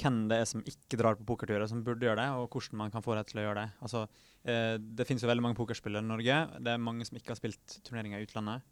[0.00, 2.92] hvem det er som ikke drar på pokerturer, som burde gjøre det, og hvordan man
[2.94, 3.78] kan få det til å gjøre det.
[3.84, 4.04] Altså,
[4.48, 6.38] eh, det finnes jo veldig mange pokerspillere i Norge.
[6.64, 8.64] Det er mange som ikke har spilt turneringer i utlandet,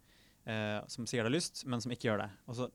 [0.49, 2.31] eh, som sikkert har lyst, men som ikke gjør det.
[2.47, 2.71] Og så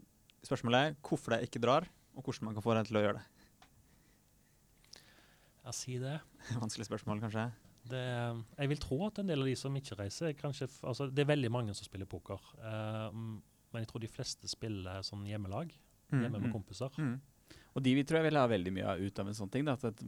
[0.47, 3.19] Spørsmålet er hvorfor de ikke drar, og hvordan man kan få det til å gjøre
[3.19, 3.25] det.
[5.65, 6.21] Ja, si det.
[6.63, 7.49] Vanskelig spørsmål, kanskje.
[7.91, 8.05] det.
[8.61, 11.33] Jeg vil tro at en del av de som ikke reiser, kanskje altså, Det er
[11.33, 12.39] veldig mange som spiller poker.
[12.61, 13.35] eh, mm,
[13.73, 15.73] men jeg tror de fleste spiller sånn hjemmelag.
[16.13, 16.91] Mm, Hjemme med mm, kompiser.
[16.99, 17.17] mm.
[17.77, 19.65] Og de vi tror jeg vil ha veldig mye ut av en sånn ting.
[19.67, 19.99] Da, at et,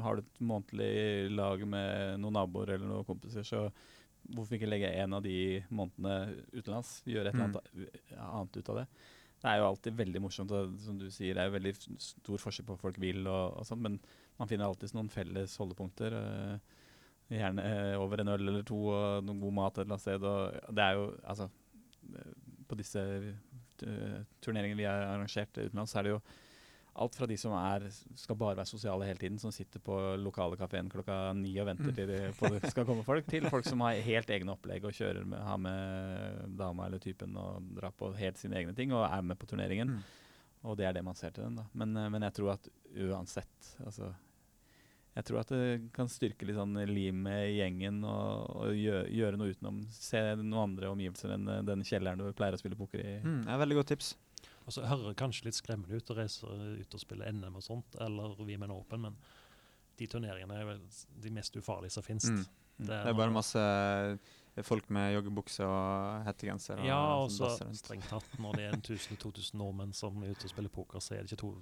[0.00, 3.66] har du et månedlig lag med noen naboer eller noen kompiser, så
[4.30, 5.34] hvorfor ikke legge en av de
[5.68, 7.02] månedene utenlands?
[7.04, 7.58] Gjøre et eller Mm.
[7.60, 8.86] annet annet ut av det.
[9.40, 12.38] Det er jo alltid veldig morsomt, og som du sier, det er jo veldig stor
[12.40, 14.00] forskjell på hva folk vil og, og sånn, men
[14.38, 16.12] man finner alltid noen felles holdepunkter.
[16.16, 16.58] Øh,
[17.30, 20.24] gjerne øh, over en øl eller to og noe god mat et eller annet sted.
[20.24, 21.50] Og det er jo altså
[22.70, 26.20] På disse eh, turneringene vi har arrangert utenlands, så er det jo
[27.00, 27.84] alt fra de som er,
[28.18, 31.92] skal bare være sosiale hele tiden, som sitter på lokale kafeen klokka ni og venter
[31.92, 31.94] Mm.
[31.96, 35.38] til det skal komme folk, til folk som har helt egne opplegg og kjører med,
[35.38, 39.38] har med dama eller typen og drar på helt sine egne ting og er med
[39.38, 39.94] på turneringen.
[39.96, 40.02] Mm.
[40.66, 41.64] Og det er det man ser til den, da.
[41.72, 42.68] Men, eh, men jeg tror at
[43.06, 44.10] uansett altså,
[45.16, 49.40] Jeg tror at det kan styrke litt sånn limet i gjengen og, og gjøre, gjøre
[49.40, 49.80] noe utenom.
[49.90, 53.16] Se noen andre omgivelser enn eh, den kjelleren du pleier å spille poker i.
[53.24, 54.12] Mm, det er veldig godt tips.
[54.68, 57.64] Og så hører det kanskje litt skremmende ut å reise ut og spille NM og
[57.64, 59.16] sånt, eller Women Open, men
[59.98, 60.84] de turneringene er vel
[61.24, 62.30] de mest ufarlige som finnes.
[62.30, 62.44] Mm.
[62.86, 66.80] Det er bare masse eh, folk med joggebukse og hettegenser.
[66.80, 70.46] Og, Ja, og så strengt tatt, når det er en 1000-2000 nordmenn som er ute
[70.46, 71.52] og spiller poker, så er det ikke to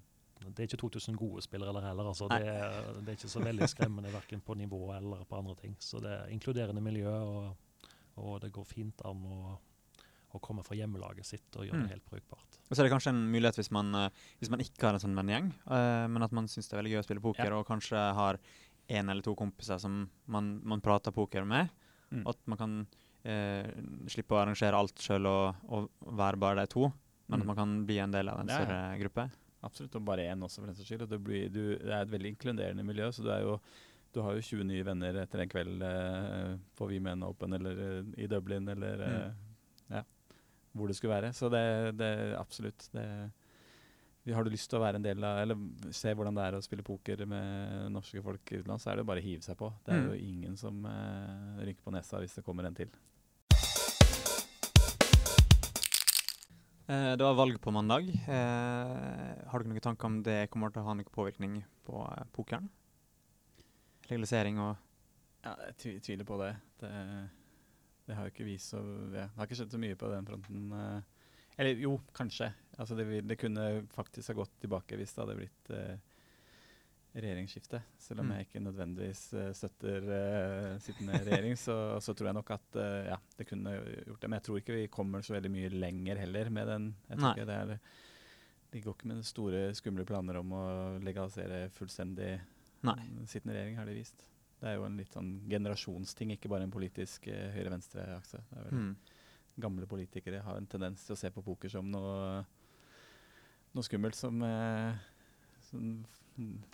[0.55, 2.09] det er ikke 2000 gode spillere eller heller.
[2.11, 2.29] Altså.
[2.29, 5.77] Det, er, det er ikke så veldig skremmende verken på nivå eller på andre ting.
[5.79, 7.57] Så det er inkluderende miljø, og,
[8.17, 9.59] og det går fint an å,
[10.35, 11.87] å komme fra hjemmelaget sitt og gjøre Mm.
[11.89, 12.59] det helt brukbart.
[12.69, 15.01] Og så er det kanskje en mulighet hvis man, eh, hvis man ikke har en
[15.01, 17.57] sånn vennegjeng, uh, men at man syns det er veldig gøy å spille poker, Ja.
[17.57, 18.39] og kanskje har
[18.89, 21.71] en eller to kompiser som man, man prater poker med,
[22.11, 22.23] Mm.
[22.27, 22.87] at man kan
[23.29, 23.67] eh,
[24.09, 26.87] slippe å arrangere alt sjøl og, og være bare de to,
[27.29, 27.43] men Mm.
[27.43, 28.65] at man kan bli en del av en Ja, ja.
[28.65, 29.31] større gruppe.
[29.67, 31.09] Absolutt, og bare én også, for den saks skyld.
[31.11, 33.57] Det, blir, du, det er et veldig inkluderende miljø, så du, jo,
[34.15, 38.13] du har jo 20 nye venner etter en kveld eh, på Vimen Open eller eh,
[38.23, 39.33] i Dublin eller eh,
[39.97, 40.05] ja,
[40.79, 41.33] hvor det skulle være.
[41.35, 41.65] Så det,
[41.99, 43.05] det absolutt det,
[44.35, 46.63] Har du lyst til å være en del av Eller se hvordan det er å
[46.63, 49.73] spille poker med norske folk utenlands, så er det jo bare å hive seg på.
[49.87, 50.09] Det er Mm.
[50.13, 52.91] jo ingen som eh, rynker på nesa hvis det kommer en til.
[56.89, 58.09] Det var valg på mandag.
[58.09, 62.25] Eh, har dere noen tanker om det kommer til å ha noen påvirkning på eh,
[62.33, 62.71] pokeren?
[64.09, 64.77] Legalisering og
[65.45, 66.55] Ja, jeg tviler på det.
[66.81, 66.93] Det,
[68.09, 68.81] det har jo ikke vist så
[69.13, 70.73] Det har ikke skjedd så mye på den fronten.
[70.73, 71.01] eh.
[71.59, 72.53] Eller jo, kanskje.
[72.79, 75.97] Altså det, det kunne faktisk ha gått tilbake hvis det hadde blitt eh,
[77.15, 77.81] regjeringsskifte.
[77.99, 78.33] Selv om Mm.
[78.37, 83.07] jeg ikke nødvendigvis eh, støtter uh, sittende regjering, så, så tror jeg nok at uh,
[83.09, 83.73] ja, det kunne
[84.07, 84.29] gjort det.
[84.29, 86.89] Men jeg tror ikke vi kommer så veldig mye lenger heller med den.
[87.09, 87.79] Jeg tror ikke det er
[88.73, 90.65] De går ikke med store, skumle planer om å
[91.01, 92.35] legalisere fullstendig
[92.85, 92.99] Nei.
[93.27, 94.27] sittende regjering, har de vist.
[94.61, 98.43] Det er jo en litt sånn generasjonsting, ikke bare en politisk uh, høyre-venstre-akse.
[98.51, 98.97] Det er vel Mm.
[99.59, 102.45] Gamle politikere har en tendens til å se på poker som noe,
[103.75, 104.39] noe skummelt som,
[105.67, 106.05] som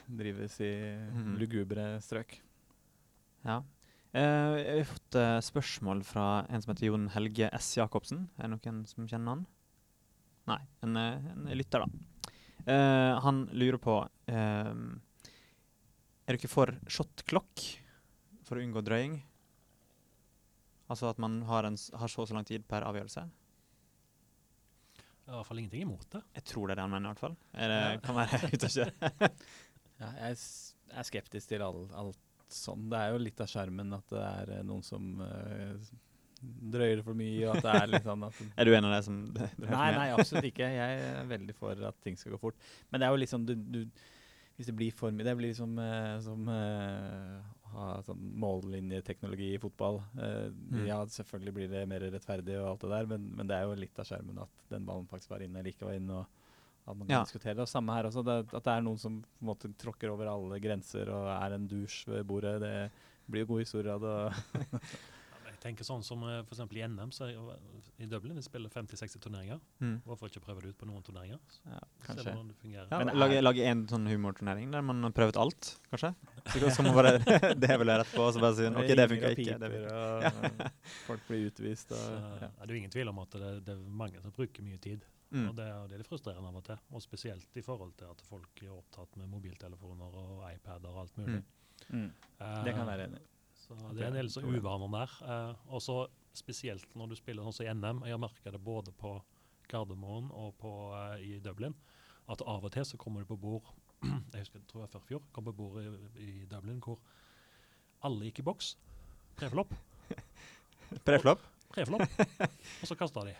[0.08, 0.72] drives i
[1.12, 1.38] Mhm.
[1.40, 2.40] lugubre strøk.
[3.44, 3.62] Ja.
[4.12, 7.74] Eh, jeg har fått eh, spørsmål fra en som heter Jon Helge S.
[7.76, 8.28] Jacobsen.
[8.38, 9.46] Er det noen som kjenner han?
[10.46, 11.86] Nei, en, eh, en lytter, da.
[12.66, 14.74] Eh, han lurer på eh,
[16.26, 17.78] Er dere for shotklokk
[18.44, 19.22] for å unngå drøying?
[20.88, 23.26] Altså at man har, en, har så og så lang tid per avgjørelse?
[25.24, 26.20] Jeg har i hvert fall ingenting imot det.
[26.36, 27.36] Jeg tror det er det han mener, i hvert fall.
[27.54, 28.00] Det, Ja.
[28.04, 29.30] Kan være ute å kjøre.
[29.94, 30.34] Ja, jeg
[30.98, 32.18] er skeptisk til all, alt
[32.50, 32.88] sånn.
[32.90, 35.92] Det er jo litt av skjermen at det er eh, noen som uh,
[36.74, 38.96] drøyer det for mye, og at det er litt sånn at Er du en av
[38.96, 40.70] de som drøyer for Nei, nei, absolutt ikke.
[40.74, 42.68] Jeg er veldig for at ting skal gå fort.
[42.90, 43.80] Men det er jo liksom du, du,
[44.58, 46.58] Hvis det blir for mye Det blir liksom uh, som å
[47.74, 50.00] ha sånn mållinjeteknologi i fotball.
[50.18, 50.86] Eh, Mm.
[50.86, 53.74] Ja, selvfølgelig blir det mer rettferdig og alt det der, men, men det er jo
[53.74, 56.10] litt av skjermen at den ballen faktisk var inne, eller ikke var inne.
[56.22, 56.26] og
[56.86, 57.22] at man kan Ja.
[57.24, 57.62] diskutere det.
[57.64, 60.26] Og samme her også, det, at det er noen som på en måte tråkker over
[60.28, 62.60] alle grenser og er en dusj ved bordet.
[62.60, 62.90] Det
[63.30, 64.44] blir jo god historie av det.
[65.54, 66.44] Jeg tenker sånn som f.eks.
[66.48, 67.38] for eksempel i NM, så er
[68.04, 69.60] i Dublin vi spiller 50-60 turneringer.
[69.80, 70.02] Mm.
[70.04, 71.38] Hvorfor ikke prøve det ut på noen turneringer?
[71.64, 72.24] Ja, Se kanskje.
[72.34, 72.88] hvordan det fungerer.
[72.90, 76.12] Ja, lage, lage en sånn humorturnering der man har prøvd alt, kanskje?
[76.44, 77.12] Så kan man bare
[77.66, 79.56] devaluere etterpå og så bare si OK, det og ikke.
[79.62, 79.94] Det funker.
[79.96, 80.68] og
[81.08, 81.94] folk blir utvist.
[81.96, 82.50] Og, ja.
[82.52, 85.06] det er jo ingen tvil om at det, det er mange som bruker mye tid
[85.34, 85.48] Mm.
[85.50, 86.80] Og det, det er litt frustrerende av og til.
[86.94, 91.16] Og spesielt i forhold til at folk er opptatt med mobiltelefoner og iPader og alt
[91.18, 91.40] mulig.
[91.88, 92.10] Mm.
[92.38, 93.26] Det kan Eh, være enig i.
[93.64, 95.16] Så det er en del så uvaner der.
[95.24, 95.96] Uh, og så
[96.36, 98.04] spesielt når du spiller sånn som i NM.
[98.06, 99.16] Jeg har merka det både på
[99.70, 101.74] Gardermoen og på, uh, i Dublin.
[102.30, 103.72] At av og til så kommer du på bord
[104.34, 105.22] Jeg husker, tror det var før fjor.
[105.32, 107.00] Kom på bordet i, i Dublin hvor
[108.04, 108.74] alle gikk i boks.
[109.38, 109.72] Preflopp.
[111.06, 111.42] Preflopp?
[111.74, 112.04] Preflopp.
[112.82, 113.34] og så kasta de.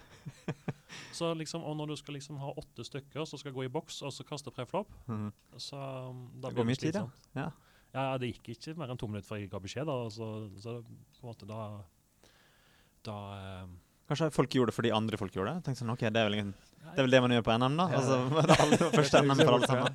[1.15, 4.01] Så liksom, og når du skal liksom ha åtte stykker som skal gå i boks
[4.03, 5.29] og så kaste preflopp, mm.
[5.61, 5.79] så
[6.11, 6.99] um, da Det blir går mye tid.
[7.37, 7.51] Ja.
[7.95, 9.87] Ja, det gikk ikke mer enn to minutter før jeg ga beskjed.
[9.87, 11.61] da, så, så på en måte da
[13.05, 13.75] Da eh,
[14.09, 15.65] Kanskje folk gjorde det fordi andre folk gjorde det?
[15.65, 16.51] Tenkte sånn, ok, Det er vel, ingen,
[16.83, 17.87] det, er vel det man gjør på NM, da?
[17.89, 18.01] Ja.
[18.01, 18.19] Altså,
[18.65, 19.95] alle- første NM for alle sammen.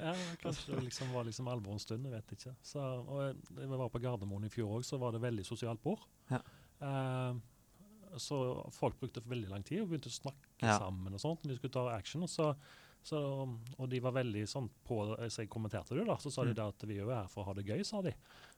[0.00, 2.54] ja, Kanskje det liksom var liksom stund, jeg vet ikke.
[2.62, 5.82] Så, og da jeg var på Gardermoen i fjor òg, så var det veldig sosialt
[5.82, 6.02] bord.
[6.30, 6.42] Ja.
[6.82, 7.38] Uh,
[8.18, 8.36] så
[8.74, 10.78] folk brukte veldig lang tid og begynte å snakke Ja.
[10.82, 12.24] sammen og sånt de skulle ta action.
[12.26, 12.50] Og, så,
[13.02, 16.16] så, og de var veldig sånn på Så jeg kommenterte det, da.
[16.20, 16.56] Så sa de Mm.
[16.56, 18.12] det at vi er jo her for å ha det gøy, sa de.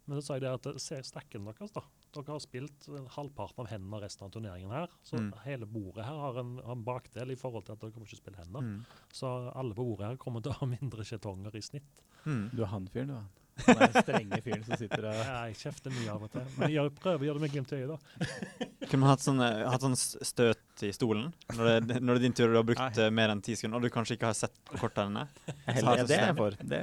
[0.06, 1.82] Men så sa jeg det at se stacken deres, da.
[2.12, 4.88] Dere har spilt eh, halvparten av hendene resten av turneringen her.
[5.04, 5.32] Så Mm.
[5.44, 8.18] hele bordet her har en, har en bakdel i forhold til at dere kommer ikke
[8.24, 8.60] spille hender.
[8.60, 8.84] Mm.
[9.12, 12.02] Så alle på bordet her kommer til å ha mindre skjetonger i snitt.
[12.26, 12.50] Mm.
[12.54, 13.14] Du er han fyren, du.
[13.14, 13.28] han.
[13.66, 16.70] Han er den strenge fyren som sitter og Jeg kjefter mye av og til, men
[16.72, 18.28] jeg prøver å gjøre det med glimt i øyet, da.
[18.88, 22.24] Kunne man hatt sånn, eh, hatt sånn støt i stolen når det, når det er
[22.26, 23.04] din tur og du har brukt Nei.
[23.06, 25.26] eh, mer enn ti sekunder, og du kanskje ikke har sett kortene?
[25.68, 26.56] Heller, Så det er jeg for.
[26.58, 26.82] Det,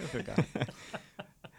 [0.00, 0.40] det funka.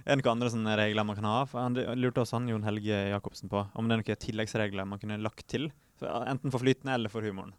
[0.01, 1.41] Er det noen andre sånne regler man kan ha?
[1.45, 4.97] For han lurte også han Jon Helge Jacobsen på om det er noen tilleggsregler man
[4.99, 5.67] kunne lagt til.
[6.01, 7.54] For, enten for flytende eller for humoren.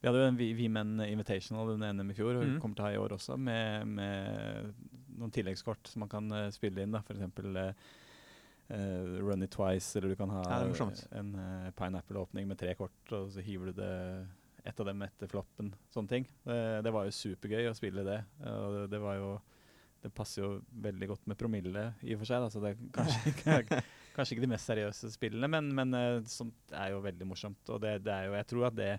[0.00, 2.56] Vi hadde jo en We V-Men Invitational den NM i fjor, og Mhm.
[2.62, 4.72] kommer til å ha i år også, med, med
[5.20, 6.96] noen tilleggskort som man kan eh, spille inn.
[6.96, 7.90] da, F.eks.
[8.70, 13.00] Uh, Run it twice, eller du kan ha Ja, en uh, pineapple-åpning med tre kort,
[13.16, 13.94] og så hiver du det
[14.62, 15.72] ett av dem etter floppen.
[15.90, 16.26] Sånne ting.
[16.44, 18.20] Det, det var jo supergøy å spille det.
[18.46, 19.30] og det, det var jo
[20.00, 22.44] det passer jo veldig godt med promille i og for seg.
[22.44, 23.80] Da, så det er kanskje ikke,
[24.16, 27.60] kanskje ikke de mest seriøse spillene, men, men eh, sånt er jo veldig morsomt.
[27.68, 28.90] Og det, det er jo, jeg tror at det,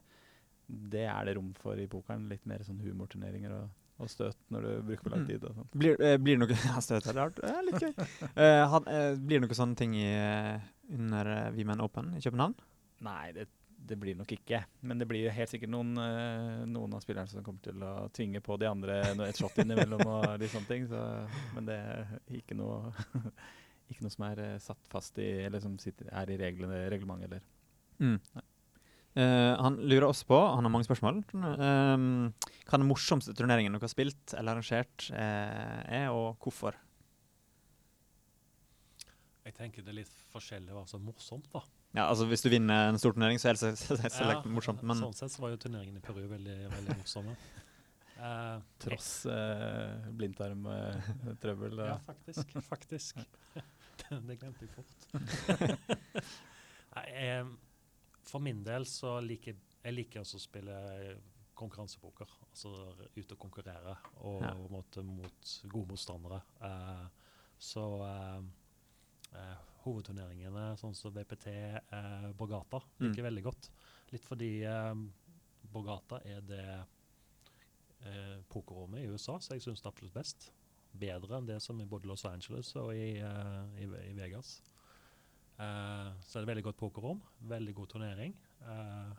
[0.67, 2.29] det er det rom for i pokeren.
[2.31, 5.29] Litt mer sånn humorturneringer og, og støt når du bruker for lang Mm.
[5.29, 5.43] tid.
[5.45, 5.71] Og sånt.
[5.77, 7.39] Blir, eh, blir det noe ja, støt er rart.
[7.45, 7.93] Er litt gøy.
[8.35, 12.21] Eh, han, eh, blir det noen sånne ting i, eh, under uh, Women Open i
[12.25, 12.55] København?
[13.05, 13.45] Nei, det,
[13.87, 14.59] det blir nok ikke.
[14.85, 18.41] Men det blir helt sikkert noen, eh, noen av spillerne som kommer til å tvinge
[18.45, 20.85] på de andre et shot innimellom og litt sånne ting.
[20.91, 20.99] Så,
[21.55, 22.11] men det er
[22.41, 22.91] ikke noe,
[23.91, 27.31] ikke noe som er eh, satt fast i, eller som sitter, er i reglene, reglementet.
[27.31, 27.47] Eller.
[28.01, 28.19] Mm.
[29.11, 32.29] Eh, han lurer også på, han har mange spørsmål, um,
[32.63, 36.77] hva den morsomste turneringen dere har spilt eller arrangert uh, er, og hvorfor?
[39.43, 41.63] Jeg tenker det er litt forskjellig hva som er morsomt, da.
[41.91, 44.83] Ja, altså Hvis du vinner en stor turnering, så er det så- så- så- morsomt,
[44.87, 47.33] men Sånn sett så var jo turneringen i Peru veldig, veldig morsomme.
[48.21, 51.75] uh, Tross uh, blindtarmtrøbbel.
[51.83, 52.55] Ja, faktisk.
[52.69, 53.19] faktisk.
[53.57, 56.23] det, det glemte jeg fort.
[56.95, 57.51] Nei, em,
[58.27, 60.77] for min del så liker jeg liker også å spille
[61.57, 62.29] konkurransepoker.
[62.51, 62.71] Altså
[63.15, 63.95] ut og konkurrere
[64.27, 64.53] og Ja.
[64.69, 66.41] måte mot gode motstandere.
[66.61, 67.07] Uh,
[67.57, 73.27] så uh, hovedturneringene, sånn som VPT, eh, Borgata, liker mm.
[73.29, 73.69] veldig godt.
[74.11, 74.49] Litt fordi
[75.73, 76.65] Borgata er det
[78.05, 80.51] eh, pokerrommet i USA, så jeg syns det er absolutt best.
[80.91, 84.59] Bedre enn det som er både Los Angeles og i, i, i Vegas.
[85.61, 87.19] Eh, så er det veldig godt pokerrom,
[87.49, 88.33] veldig god turnering.
[88.61, 89.11] Uh,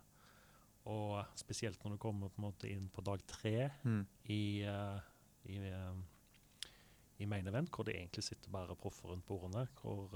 [0.91, 4.01] og spesielt når du kommer på en måte inn på dag tre mm.
[4.31, 4.99] i, uh,
[5.47, 5.59] i,
[7.23, 10.11] i main event, hvor det egentlig sitter bare proffer rundt bordene, hvor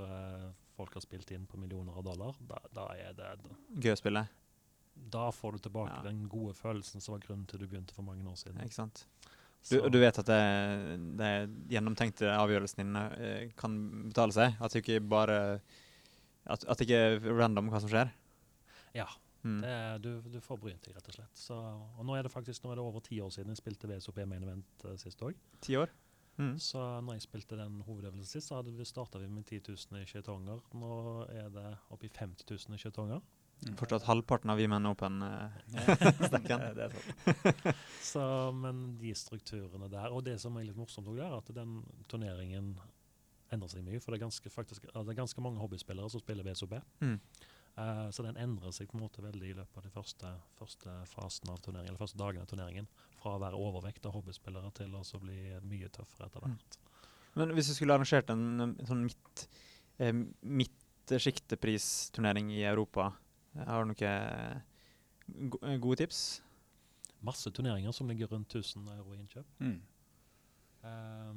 [0.76, 3.32] folk har spilt inn på millioner av dollar, da, da er det
[3.86, 4.28] gøy å spille.
[4.98, 6.04] Da får du tilbake Ja.
[6.10, 8.60] den gode følelsen som var grunnen til du begynte for mange år siden.
[8.66, 9.06] Ikke sant?
[9.70, 10.44] Du, du vet at det,
[11.20, 11.32] det
[11.72, 13.76] gjennomtenkte avgjørelsen din kan
[14.10, 14.56] betale seg?
[14.64, 15.38] At du ikke bare
[16.48, 18.12] At, at det ikke er random hva som skjer?
[18.96, 19.08] Ja.
[19.44, 19.62] Mm.
[19.62, 21.40] Det, er- du, du får brynt deg, rett og slett.
[21.40, 23.90] Så, og nå er det faktisk nå er det over ti år siden jeg spilte
[23.92, 25.38] VSOP Main Event uh, sist òg.
[26.38, 26.54] Mm.
[26.62, 30.10] Så når jeg spilte den hovedøvelsen sist, så hadde vi starta med 10 000 i
[30.10, 30.62] skjetonger.
[30.78, 30.92] Nå
[31.34, 33.24] er det oppe i 50 000 i skjetonger.
[33.80, 36.62] Fortsatt halvparten av Women Open-stekken.
[36.68, 37.80] det, det er.
[38.06, 38.22] Så,
[38.54, 41.80] men de strukturene der Og det som er litt morsomt, er at den
[42.12, 42.76] turneringen
[43.54, 44.00] endrer seg mye.
[44.04, 46.74] For det er ganske, faktisk, det er ganske mange hobbyspillere som spiller BSOB.
[47.04, 47.18] Mm.
[47.78, 50.90] Uh, så den endrer seg på en måte veldig i løpet av de første, første
[51.12, 52.88] fasen av turneringen, eller første dagene av turneringen.
[53.22, 56.46] Fra å være overvekt av hobbyspillere til å bli mye tøffere etter Mm.
[56.56, 56.74] hvert.
[57.38, 59.48] Men hvis du skulle arrangert en, um, sånn midt,
[60.00, 63.14] eh, midtsjiktepris-turnering i Europa,
[63.56, 64.62] har du noen
[65.50, 66.42] go eh, gode tips?
[67.20, 69.46] masse turneringer som ligger rundt 1000 euro i innkjøp.
[69.60, 69.82] Mm.
[70.84, 71.34] Eh,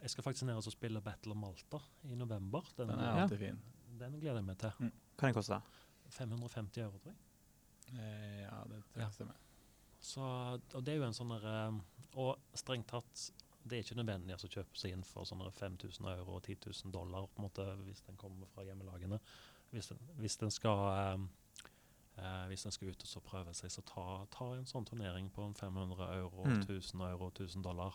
[0.00, 1.78] jeg skal faktisk ned og spille Battle of Malta
[2.08, 2.60] i november.
[2.76, 3.22] Den, Den er Ja.
[3.22, 3.60] alltid fin.
[3.98, 4.70] den gleder jeg meg til.
[5.18, 5.60] Hva den koster
[6.10, 7.16] 550 euro, tror jeg.
[7.98, 9.34] Eh, ja, det tror jeg stemmer.
[10.00, 10.20] Så,
[10.74, 11.80] og det er jo en sånn der, eh,
[12.16, 13.30] Og strengt tatt,
[13.68, 16.56] det er ikke nødvendig altså, å kjøpe seg inn for sånne 5000 euro og 10
[16.66, 19.20] 000 dollar på en måte, hvis den kommer fra hjemmelagene.
[19.70, 21.28] Hvis den, hvis den skal um,
[22.16, 25.30] eh, hvis den skal ut og så prøve seg, så ta, ta en sånn turnering
[25.30, 26.62] på 500 euro, Mm.
[26.66, 27.94] 1000 euro, 1000 dollar.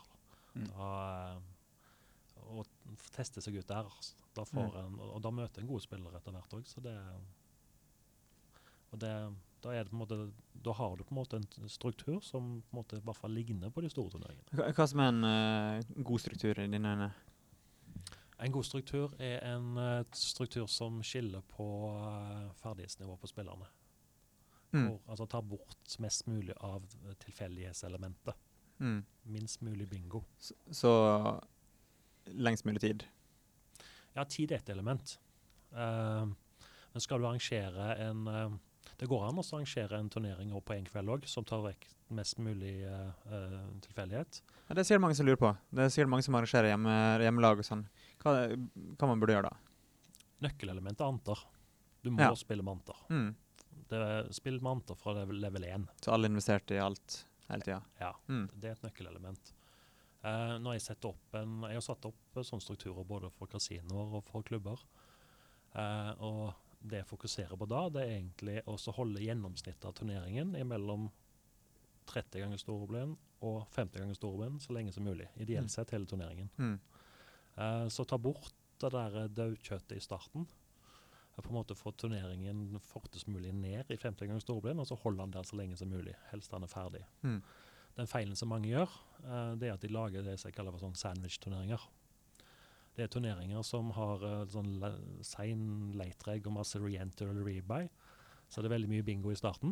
[0.55, 0.67] Mm.
[0.71, 0.91] Da,
[1.31, 2.67] eh, og
[3.15, 3.87] teste seg ut der.
[3.87, 4.15] altså.
[4.35, 6.95] Da får en, og, da møter en gode spillere etter hvert òg, så det
[8.95, 9.11] og det,
[9.63, 10.17] da, er det på en måte,
[10.63, 13.33] da har du på en måte en struktur som på en måte i hvert fall
[13.35, 14.71] ligner på de store turneringene.
[14.71, 17.09] Hva, som er en uh, god struktur i dine øyne?
[18.45, 23.67] En god struktur er en uh, struktur som skiller på uh, ferdighetsnivå på spillerne.
[24.71, 24.87] Mm.
[24.87, 28.35] Hvor, altså tar bort mest mulig av eh, tilfeldighetselementet.
[28.79, 29.03] Mm.
[29.35, 30.23] Minst mulig bingo.
[30.37, 30.91] Så, så
[32.33, 33.05] lengst mulig tid.
[34.15, 35.17] Ja, tid er et element.
[35.75, 36.29] Uh,
[36.93, 38.53] men skal du arrangere en uh,
[38.95, 41.87] Det går an å arrangere en turnering også på én kveld òg, som tar vekk
[42.15, 43.11] mest mulig uh,
[43.83, 44.39] tilfeldighet.
[44.69, 45.51] Ja, det er sikkert mange som lurer på.
[45.73, 46.93] Det er sikkert mange som arrangerer hjemme,
[47.25, 47.83] hjemmelag og sånn.
[48.23, 48.37] Hva,
[48.95, 49.57] hva man burde gjøre da?
[50.45, 51.41] Nøkkelelementet er anter.
[52.05, 52.31] Du må Ja.
[52.37, 53.01] spille med anter.
[53.09, 53.35] Mm.
[53.89, 54.01] Det
[54.37, 55.87] spill med anter fra level, level 1.
[56.05, 57.81] Så alle investerte i alt hele tida.
[57.99, 58.49] Ja, Mm.
[58.53, 59.53] det er et nøkkelelement.
[60.25, 64.15] Uh, når jeg opp en, jeg har satt opp eh, sånne strukturer både for kasinoer
[64.17, 64.81] og for klubber.
[65.75, 70.55] Uh, og det jeg fokuserer på da, det er egentlig å holde gjennomsnittet av turneringen
[70.65, 71.11] mellom
[72.09, 75.27] 30 ganger storblend og 50 ganger storblend så lenge som mulig.
[75.35, 75.41] Mm.
[75.45, 76.49] Ideelt sett hele turneringen.
[76.57, 76.79] Mm.
[77.57, 80.47] Uh, så ta bort det der daukjøttet i starten.
[81.35, 84.95] Eh, På en måte Få turneringen fortest mulig ned i 50 ganger storblind, og så
[84.95, 86.15] holde han der så lenge som mulig.
[86.31, 87.03] Helst han er ferdig.
[87.23, 87.41] Mm.
[87.95, 88.91] Den feilen som mange gjør,
[89.23, 91.79] uh, det er at de lager det som jeg kaller for sånn sandwich-turneringer.
[92.95, 94.91] Det er turneringer som har uh, sånn le
[95.23, 97.87] sein leitregg og masse re-enter eller rebuy.
[98.51, 99.71] Så det er veldig mye bingo i starten.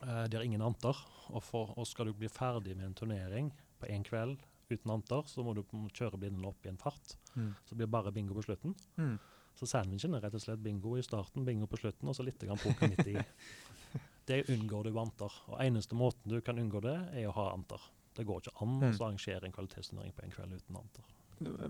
[0.00, 0.94] Uh, de har ingen anter.
[1.32, 4.38] Og, for, og skal du bli ferdig med en turnering på én kveld
[4.70, 7.16] uten anter, så må du kjøre blinden opp i en fart.
[7.34, 7.50] Mm.
[7.66, 8.74] Så blir det bare bingo på slutten.
[8.96, 9.16] Mm.
[9.54, 12.40] Så sandwichen er rett og slett bingo i starten, bingo på slutten, og så litt
[12.42, 13.18] grann poker midt i.
[14.28, 15.32] Det unngår du anter.
[15.52, 17.82] Og eneste måten du kan unngå det, er å ha anter.
[18.16, 18.94] Det går ikke an å Mm.
[18.96, 21.10] arrangere en kvalitetsturnering på en kveld uten anter.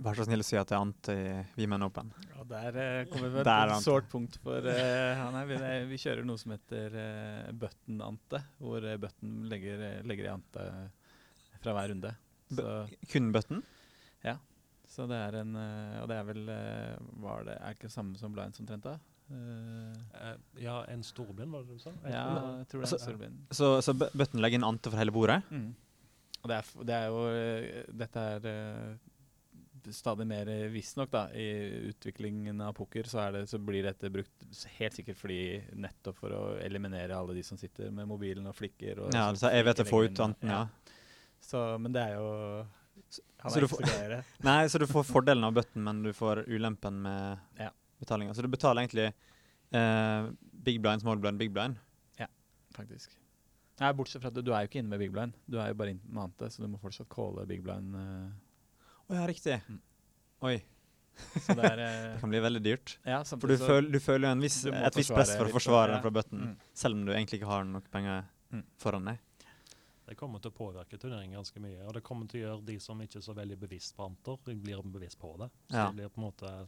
[0.04, 2.12] Vær så snill å si at det er ant i Women Open.
[2.36, 5.54] Ja, der eh, kommer vi er til et sårt punkt for eh, ja, nei, Vi,
[5.56, 10.32] eh, vi kjører noe som heter eh, button-ante, hvor eh, button legger, eh, legger i
[10.36, 10.66] ante
[11.64, 12.12] fra hver runde.
[12.54, 12.68] Så,
[13.10, 13.64] Kun button?
[14.94, 17.88] Så det er en eh, Og det er vel eh, var det, Er det ikke
[17.90, 18.94] det samme som blinds omtrent, da?
[19.34, 21.90] Eh, Eh, ja, en storblind, var det du sa?
[22.04, 23.40] Jeg ja, tror- jeg tror det Altså- er en storblind.
[23.50, 25.40] Så, så button legger inn ante for hele bordet?
[25.50, 25.74] Mm.
[26.44, 27.24] Og det er, det er jo
[28.04, 28.98] Dette er
[29.92, 31.26] stadig mer visstnok, da.
[31.36, 34.46] I utviklingen av poker så, er det, så blir dette brukt
[34.78, 35.40] helt sikkert fordi
[35.76, 39.02] nettopp for å eliminere alle de som sitter med mobilen og flikker.
[39.04, 40.62] Og Ja, så altså jeg vet å få ut anten, ja.
[40.64, 40.94] ja.
[41.44, 42.66] Så, men det er jo
[43.44, 44.24] Han så er du ikke får- så glad i det.
[44.48, 47.70] Nei, så du får fordelen av button, men du får ulempen med Ja.
[48.00, 48.34] betalinga.
[48.34, 49.12] Så du betaler egentlig
[49.72, 50.30] eh,
[50.64, 51.76] big blind, small blind, big blind.
[52.18, 52.26] Ja,
[52.76, 53.10] faktisk.
[53.80, 55.34] Nei, Bortsett fra at du, du er jo ikke inne med big blind.
[55.50, 57.94] Du er jo bare inne med ante, så du må fortsatt calle big blind.
[57.98, 58.30] eh.
[59.10, 59.60] oh, ja, riktig.
[59.68, 59.80] Mm.
[60.44, 60.56] Oi,
[61.40, 62.96] Så det er eh, det kan bli veldig dyrt.
[63.06, 66.10] Ja, For du, føl, du føler jo et visst press for å forsvare den fra
[66.14, 66.56] button, Mm.
[66.74, 68.24] selv om du egentlig ikke har nok penger
[68.54, 68.62] Mm.
[68.78, 69.18] foran deg.
[70.06, 71.80] Det kommer til å påvirke turneringen ganske mye.
[71.88, 74.36] Og det kommer til å gjøre de som ikke er så veldig bevisst på anter,
[74.44, 75.48] de blir bevisst på det.
[75.70, 75.86] Så Ja.
[75.90, 76.66] det blir på en måte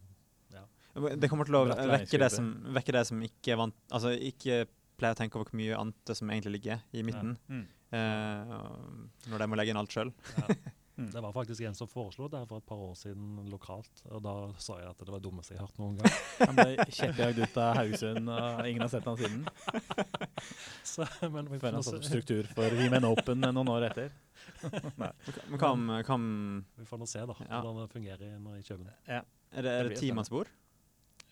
[1.20, 4.62] Det kommer til å vekke det, som, vekke det som ikke vant Altså ikke
[4.96, 7.66] pleier å tenke over hvor mye ante som egentlig ligger i midten, Mm.
[7.92, 10.11] Uh, når de må legge inn alt sjøl.
[10.97, 11.11] Mm.
[11.13, 14.03] Det var faktisk en som foreslo det for et par år siden lokalt.
[14.09, 16.15] Og da sa jeg at det var det dummeste jeg har hørt noen gang.
[16.49, 19.43] Han ble kjeppjagd ut av Haugesund, og ingen har sett han siden.
[20.97, 24.14] Så, men vi Før han satte opp struktur for Women Open noen år etter.
[25.03, 25.11] Nei.
[25.51, 26.27] Men kan, kan,
[26.79, 27.61] vi får nå se da, Ja.
[27.61, 28.95] hvordan det fungerer når i kjøper.
[29.05, 29.20] Ja.
[29.53, 30.49] Er det, er Det timannsbord?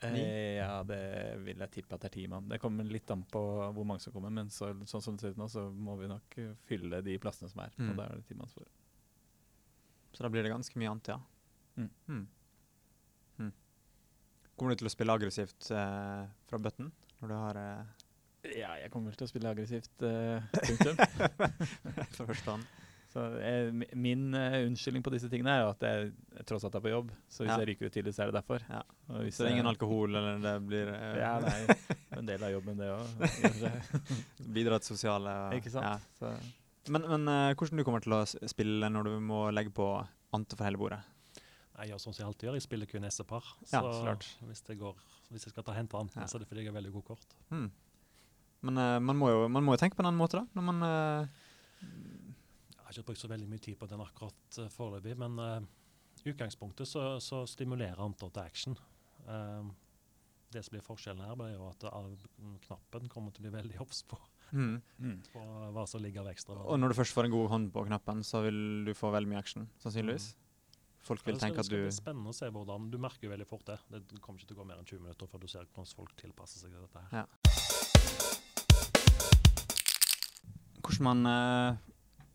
[0.05, 1.01] Eh, ja, det
[1.47, 2.49] vil jeg tippe at det er ti mann.
[2.51, 3.41] Det kommer litt an på
[3.73, 6.11] hvor mange som kommer, men så, sånn som det ser ut nå, så må vi
[6.11, 7.73] nok fylle de plassene som er.
[7.79, 7.95] Mm.
[7.95, 8.69] Og da er det timannsbord.
[10.15, 11.19] Så da blir det ganske mye annet, ja.
[11.77, 11.91] Mm.
[12.07, 12.27] Mm.
[13.43, 13.53] Mm.
[14.55, 18.07] Kommer du til å spille aggressivt eh, fra button når du har eh,
[18.61, 21.03] Ja, jeg kommer vel til å spille aggressivt, eh, punktum.
[22.17, 22.67] For første hånd?
[23.15, 26.75] Så jeg, min uh, unnskyldning på disse tingene er jo at jeg, jeg tross alt
[26.75, 27.13] er på jobb.
[27.31, 27.61] Så hvis Ja.
[27.63, 28.65] jeg ryker ut tidlig, så er det derfor.
[28.67, 28.81] Ja.
[29.07, 31.77] Så det er ingen alkohol, eller det blir uh, Ja, nei.
[32.19, 33.07] En del av jobben, det òg.
[34.55, 36.11] Bidra til sosiale Ikke sant?
[36.23, 36.35] Ja.
[36.93, 39.87] Men, men uh, hvordan du kommer til å spille når du må legge på
[40.37, 41.01] ante for hele bordet?
[41.75, 43.47] Jeg gjør sånn som jeg alltid gjør, jeg spiller kun S-par.
[43.67, 44.13] Så ja,
[44.47, 44.99] hvis, det går,
[45.33, 46.29] hvis jeg skal ta hente ante, Ja.
[46.31, 47.35] så er det fordi jeg har veldig god kort.
[47.49, 47.71] Hmm.
[48.65, 50.47] Men uh, man, må jo, man må jo tenke på en annen måte, da.
[50.55, 51.25] Når man uh,
[51.81, 55.67] Jeg har ikke brukt så veldig mye tid på den akkurat uh, foreløpig, men
[56.25, 58.77] i utgangspunktet så, så stimulerer ante til action.
[60.55, 61.85] Det som blir forskjellen her, er jo at
[62.69, 64.17] knappen kommer til å bli veldig obs på,
[64.55, 64.79] hmm.
[65.03, 65.19] mm.
[65.35, 65.43] på
[65.75, 66.57] hva som ligger av ekstra.
[66.63, 69.31] Og når du først får en god hånd på knappen, så vil du få veldig
[69.35, 70.33] mye action, sannsynligvis.
[71.05, 71.77] Folk vil tenke at du...
[71.77, 73.77] Det er spennende å se hvordan Du merker jo veldig fort det.
[73.93, 76.15] Det kommer ikke til å gå mer enn 20 minutter før du ser hvordan folk
[76.21, 77.03] tilpasser seg til dette.
[77.05, 77.09] her.
[77.21, 77.25] Ja.
[80.81, 81.77] Hvordan man uh,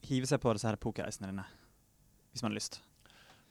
[0.06, 1.46] hiver seg på disse her pokerreisene dine,
[2.30, 2.80] hvis man har lyst.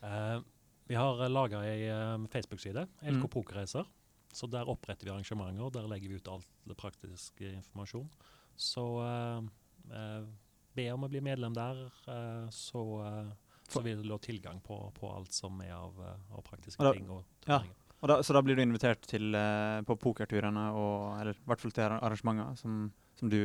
[0.03, 0.39] Uh,
[0.87, 3.31] vi har uh, laga ei uh, Facebook-side, LK Mm.
[3.35, 3.91] Pokerreiser.
[4.33, 5.71] Så der oppretter vi arrangementer.
[5.75, 8.07] Der legger vi ut all det praktiske informasjon.
[8.59, 9.43] Så eh,
[9.95, 10.25] eh,
[10.75, 12.85] be om å bli medlem der, eh, så,
[13.69, 15.99] så vil du ha tilgang på, på alt som er av,
[16.35, 17.09] av praktiske Og da- ting.
[17.11, 17.63] og ja.
[18.11, 19.35] da, så da blir du invitert til,
[19.87, 22.87] på pokerturene, og, eller i hvert fall til arrangementer som,
[23.19, 23.41] som du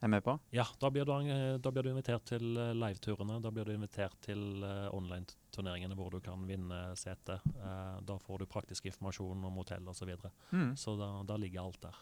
[0.00, 0.36] er med på?
[0.54, 3.40] Ja, da blir, du, da blir du invitert til liveturene.
[3.42, 7.40] Da blir du invitert til uh, online-turneringene hvor du kan vinne sete.
[7.56, 10.04] Uh, da får du praktisk informasjon om hotell osv.
[10.04, 10.30] Så, videre.
[10.52, 10.76] Mm.
[10.78, 11.98] så da, da ligger alt der.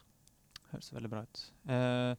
[0.73, 1.43] Høres veldig bra ut.
[1.71, 2.14] Eh,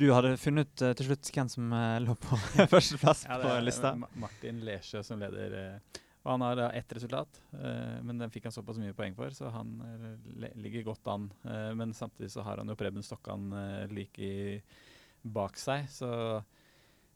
[0.00, 2.38] du hadde funnet eh, til slutt hvem som eh, lå på
[2.74, 3.94] førsteplass Ja, på lista?
[3.98, 5.54] Ma- Martin Lesjø som leder.
[5.60, 9.14] eh, Og han har da ett resultat, eh, men den fikk han såpass mye poeng
[9.18, 11.28] for, så han eh, ligger godt an.
[11.44, 14.62] Eh, Men samtidig så har han jo Preben Stokkan eh, like
[15.22, 16.10] bak seg, så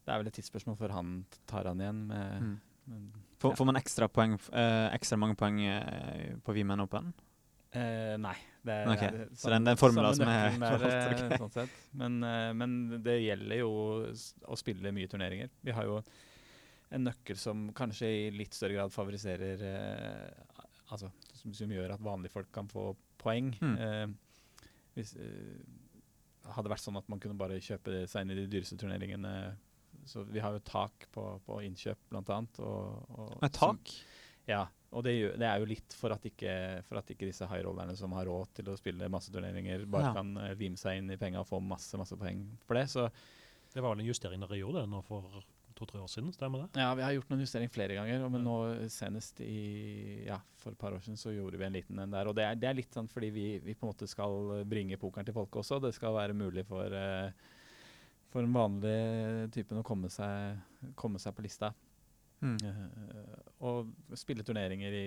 [0.07, 1.15] det er vel et tidsspørsmål før han
[1.51, 2.05] tar han igjen.
[2.07, 2.57] Med, Mm.
[2.87, 3.07] men,
[3.43, 3.57] Får, ja.
[3.59, 7.09] får man ekstra, poeng, eh, ekstra mange poeng eh, på Women Open?
[7.75, 8.37] Eh, nei.
[8.67, 9.11] Det okay.
[9.15, 11.77] det, er så den- den formelen samme som er forholdt, eh, sånn sett.
[11.95, 12.73] Men, eh, men
[13.05, 13.71] det gjelder jo
[14.51, 15.51] å spille mye turneringer.
[15.63, 16.01] Vi har jo
[16.97, 20.43] en nøkkel som kanskje i litt større grad favoriserer eh,
[20.87, 23.49] Altså som, som gjør at vanlige folk kan få poeng.
[23.59, 23.73] Mm.
[23.83, 24.07] Eh,
[24.95, 28.79] hvis eh, hadde vært sånn at man kunne bare kjøpe seg inn i de dyreste
[28.79, 29.33] turneringene
[30.07, 32.61] så Vi har jo tak på, på innkjøp, blant annet.
[32.63, 33.57] Og, og, tak?
[33.59, 33.95] som- tak?
[34.47, 34.61] ja,
[34.97, 36.53] og det, gjør, det er jo litt for at ikke,
[36.89, 40.15] for at ikke disse high-rollerne som har råd til å spille masse turneringer, bare Ja.
[40.17, 42.87] kan lime seg inn i penga og få masse masse poeng for det.
[42.89, 43.11] Så
[43.75, 45.43] Det var vel en justering dere gjorde det nå for
[45.77, 46.81] to-tre år siden, stemmer det?
[46.81, 48.55] ja, vi har gjort noen justering flere ganger, men nå
[48.89, 52.27] senest i ja, for et par år siden så gjorde vi en liten en der.
[52.31, 54.97] Og det er, det er litt sånn fordi vi, vi på en måte skal bringe
[54.97, 55.83] pokeren til folket også.
[55.85, 57.29] Det skal være mulig for, eh,
[58.33, 60.57] for den vanlige typen å komme seg,
[60.97, 61.75] komme seg på lista.
[62.45, 62.57] Mm.
[62.63, 65.05] Eh, og spille turneringer i,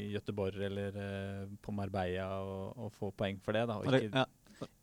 [0.00, 3.66] i Gøteborg eller eh, på Marbella og, og få poeng for det.
[3.68, 4.24] Da, det, ja.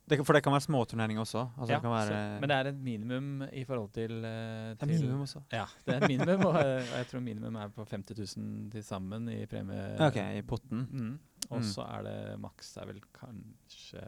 [0.09, 1.47] det, for det kan være små turneringer også?
[1.57, 4.69] Altså Ja, det kan være, så, men det er et minimum i forhold til, eh,
[4.77, 5.41] det er minimum også.
[5.51, 8.83] Ja, det er et minimum, og, og jeg tror minimum er på 50 000 til
[8.85, 9.89] sammen i premie.
[10.07, 10.85] OK, i potten.
[10.91, 11.15] Mm.
[11.49, 11.63] Og Mm.
[11.63, 14.01] så er det maks er vel kanskje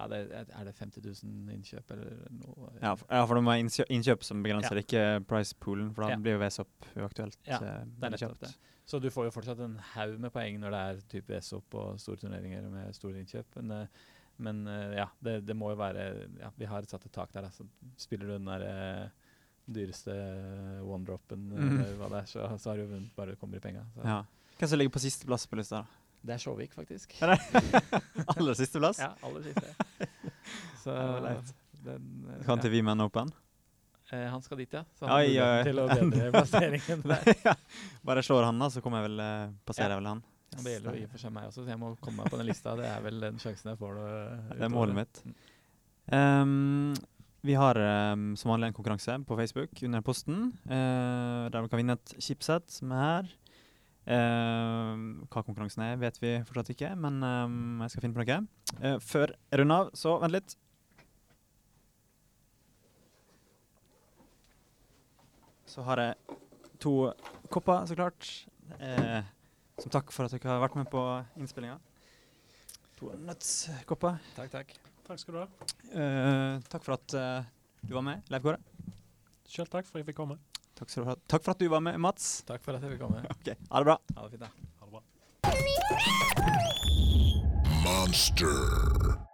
[0.00, 2.70] ja, det, er er det 50 000 innkjøp eller noe?
[2.80, 4.84] Ja, for, ja, for det må være innkjøp, innkjøp som begrenser, Ja.
[4.86, 7.38] ikke price-poolen, for da blir jo VSOP uaktuelt.
[7.48, 8.54] Ja, eh, Det er nettopp det.
[8.90, 12.00] Så du får jo fortsatt en haug med poeng når det er type VSOP og
[12.00, 13.60] store turneringer med store innkjøp.
[13.60, 13.86] Men, eh,
[14.38, 16.08] men eh, ja, det, det må jo være
[16.40, 17.42] ja, Vi har satt et tak der.
[17.42, 17.66] Da, så
[18.00, 19.10] spiller du den der
[19.70, 20.10] dyreste
[20.82, 21.80] one-dropen, mm.
[22.00, 23.84] hva det er, så, så har du vunnet bare det kommer i penga.
[23.94, 25.84] Hvem som ligger på sisteplass på lista?
[25.84, 25.99] da?
[26.20, 27.14] Det er Sjåvik, faktisk.
[27.24, 27.32] Er
[28.36, 29.00] aller siste plass?
[29.00, 29.74] Ja, aller siste.
[30.82, 31.36] Så det
[31.84, 32.80] den, eh, Skal han til ja.
[32.82, 33.30] Women Open?
[34.12, 34.82] Eh, han skal dit, ja.
[34.98, 37.30] Så han Oi, oi, til å bedre plasseringen der.
[37.44, 37.54] ja.
[38.04, 39.96] Bare slår han, da, så kommer jeg vel eh, passerer Ja.
[39.96, 40.22] jeg vel han.
[40.50, 42.32] Og det gjelder jo i og for seg meg også, så jeg må komme meg
[42.32, 42.74] på den lista.
[42.78, 43.96] Det er vel den sjansen jeg får.
[43.96, 44.06] nå,
[44.50, 45.20] Det er målet mitt.
[46.16, 46.96] Ehm,
[47.46, 51.80] vi har um, som vanlig en konkurranse på Facebook under posten, uh, der du kan
[51.80, 53.30] vinne et chipset som er her.
[54.08, 58.38] Ehm, hva konkurransen er, vet vi fortsatt ikke, men ehm, jeg skal finne på noe.
[58.80, 60.56] Uh, før jeg runder av, så vent litt.
[65.70, 66.38] Så har jeg
[66.82, 66.94] to
[67.52, 68.30] kopper, så klart.
[68.80, 69.20] Uh,
[69.82, 71.04] som takk for at dere har vært med på
[71.38, 71.76] innspillinga.
[72.98, 74.18] To nøttskopper.
[74.36, 74.74] Takk, takk.
[75.06, 75.46] Takk skal du ha.
[75.90, 77.14] Eh, takk for at
[77.82, 78.60] du var med, Leif Kåre.
[79.48, 80.36] Selv takk for at jeg fikk komme.
[80.80, 81.16] Takk, skal du ha.
[81.28, 82.40] takk for at du var med, Mats.
[82.48, 83.20] Takk for at jeg fikk komme.
[83.40, 83.54] Okay.
[83.68, 83.98] Ha det bra.
[84.16, 84.48] Ha det fint, da.
[84.80, 85.02] Ha det bra.
[87.84, 89.29] Monster.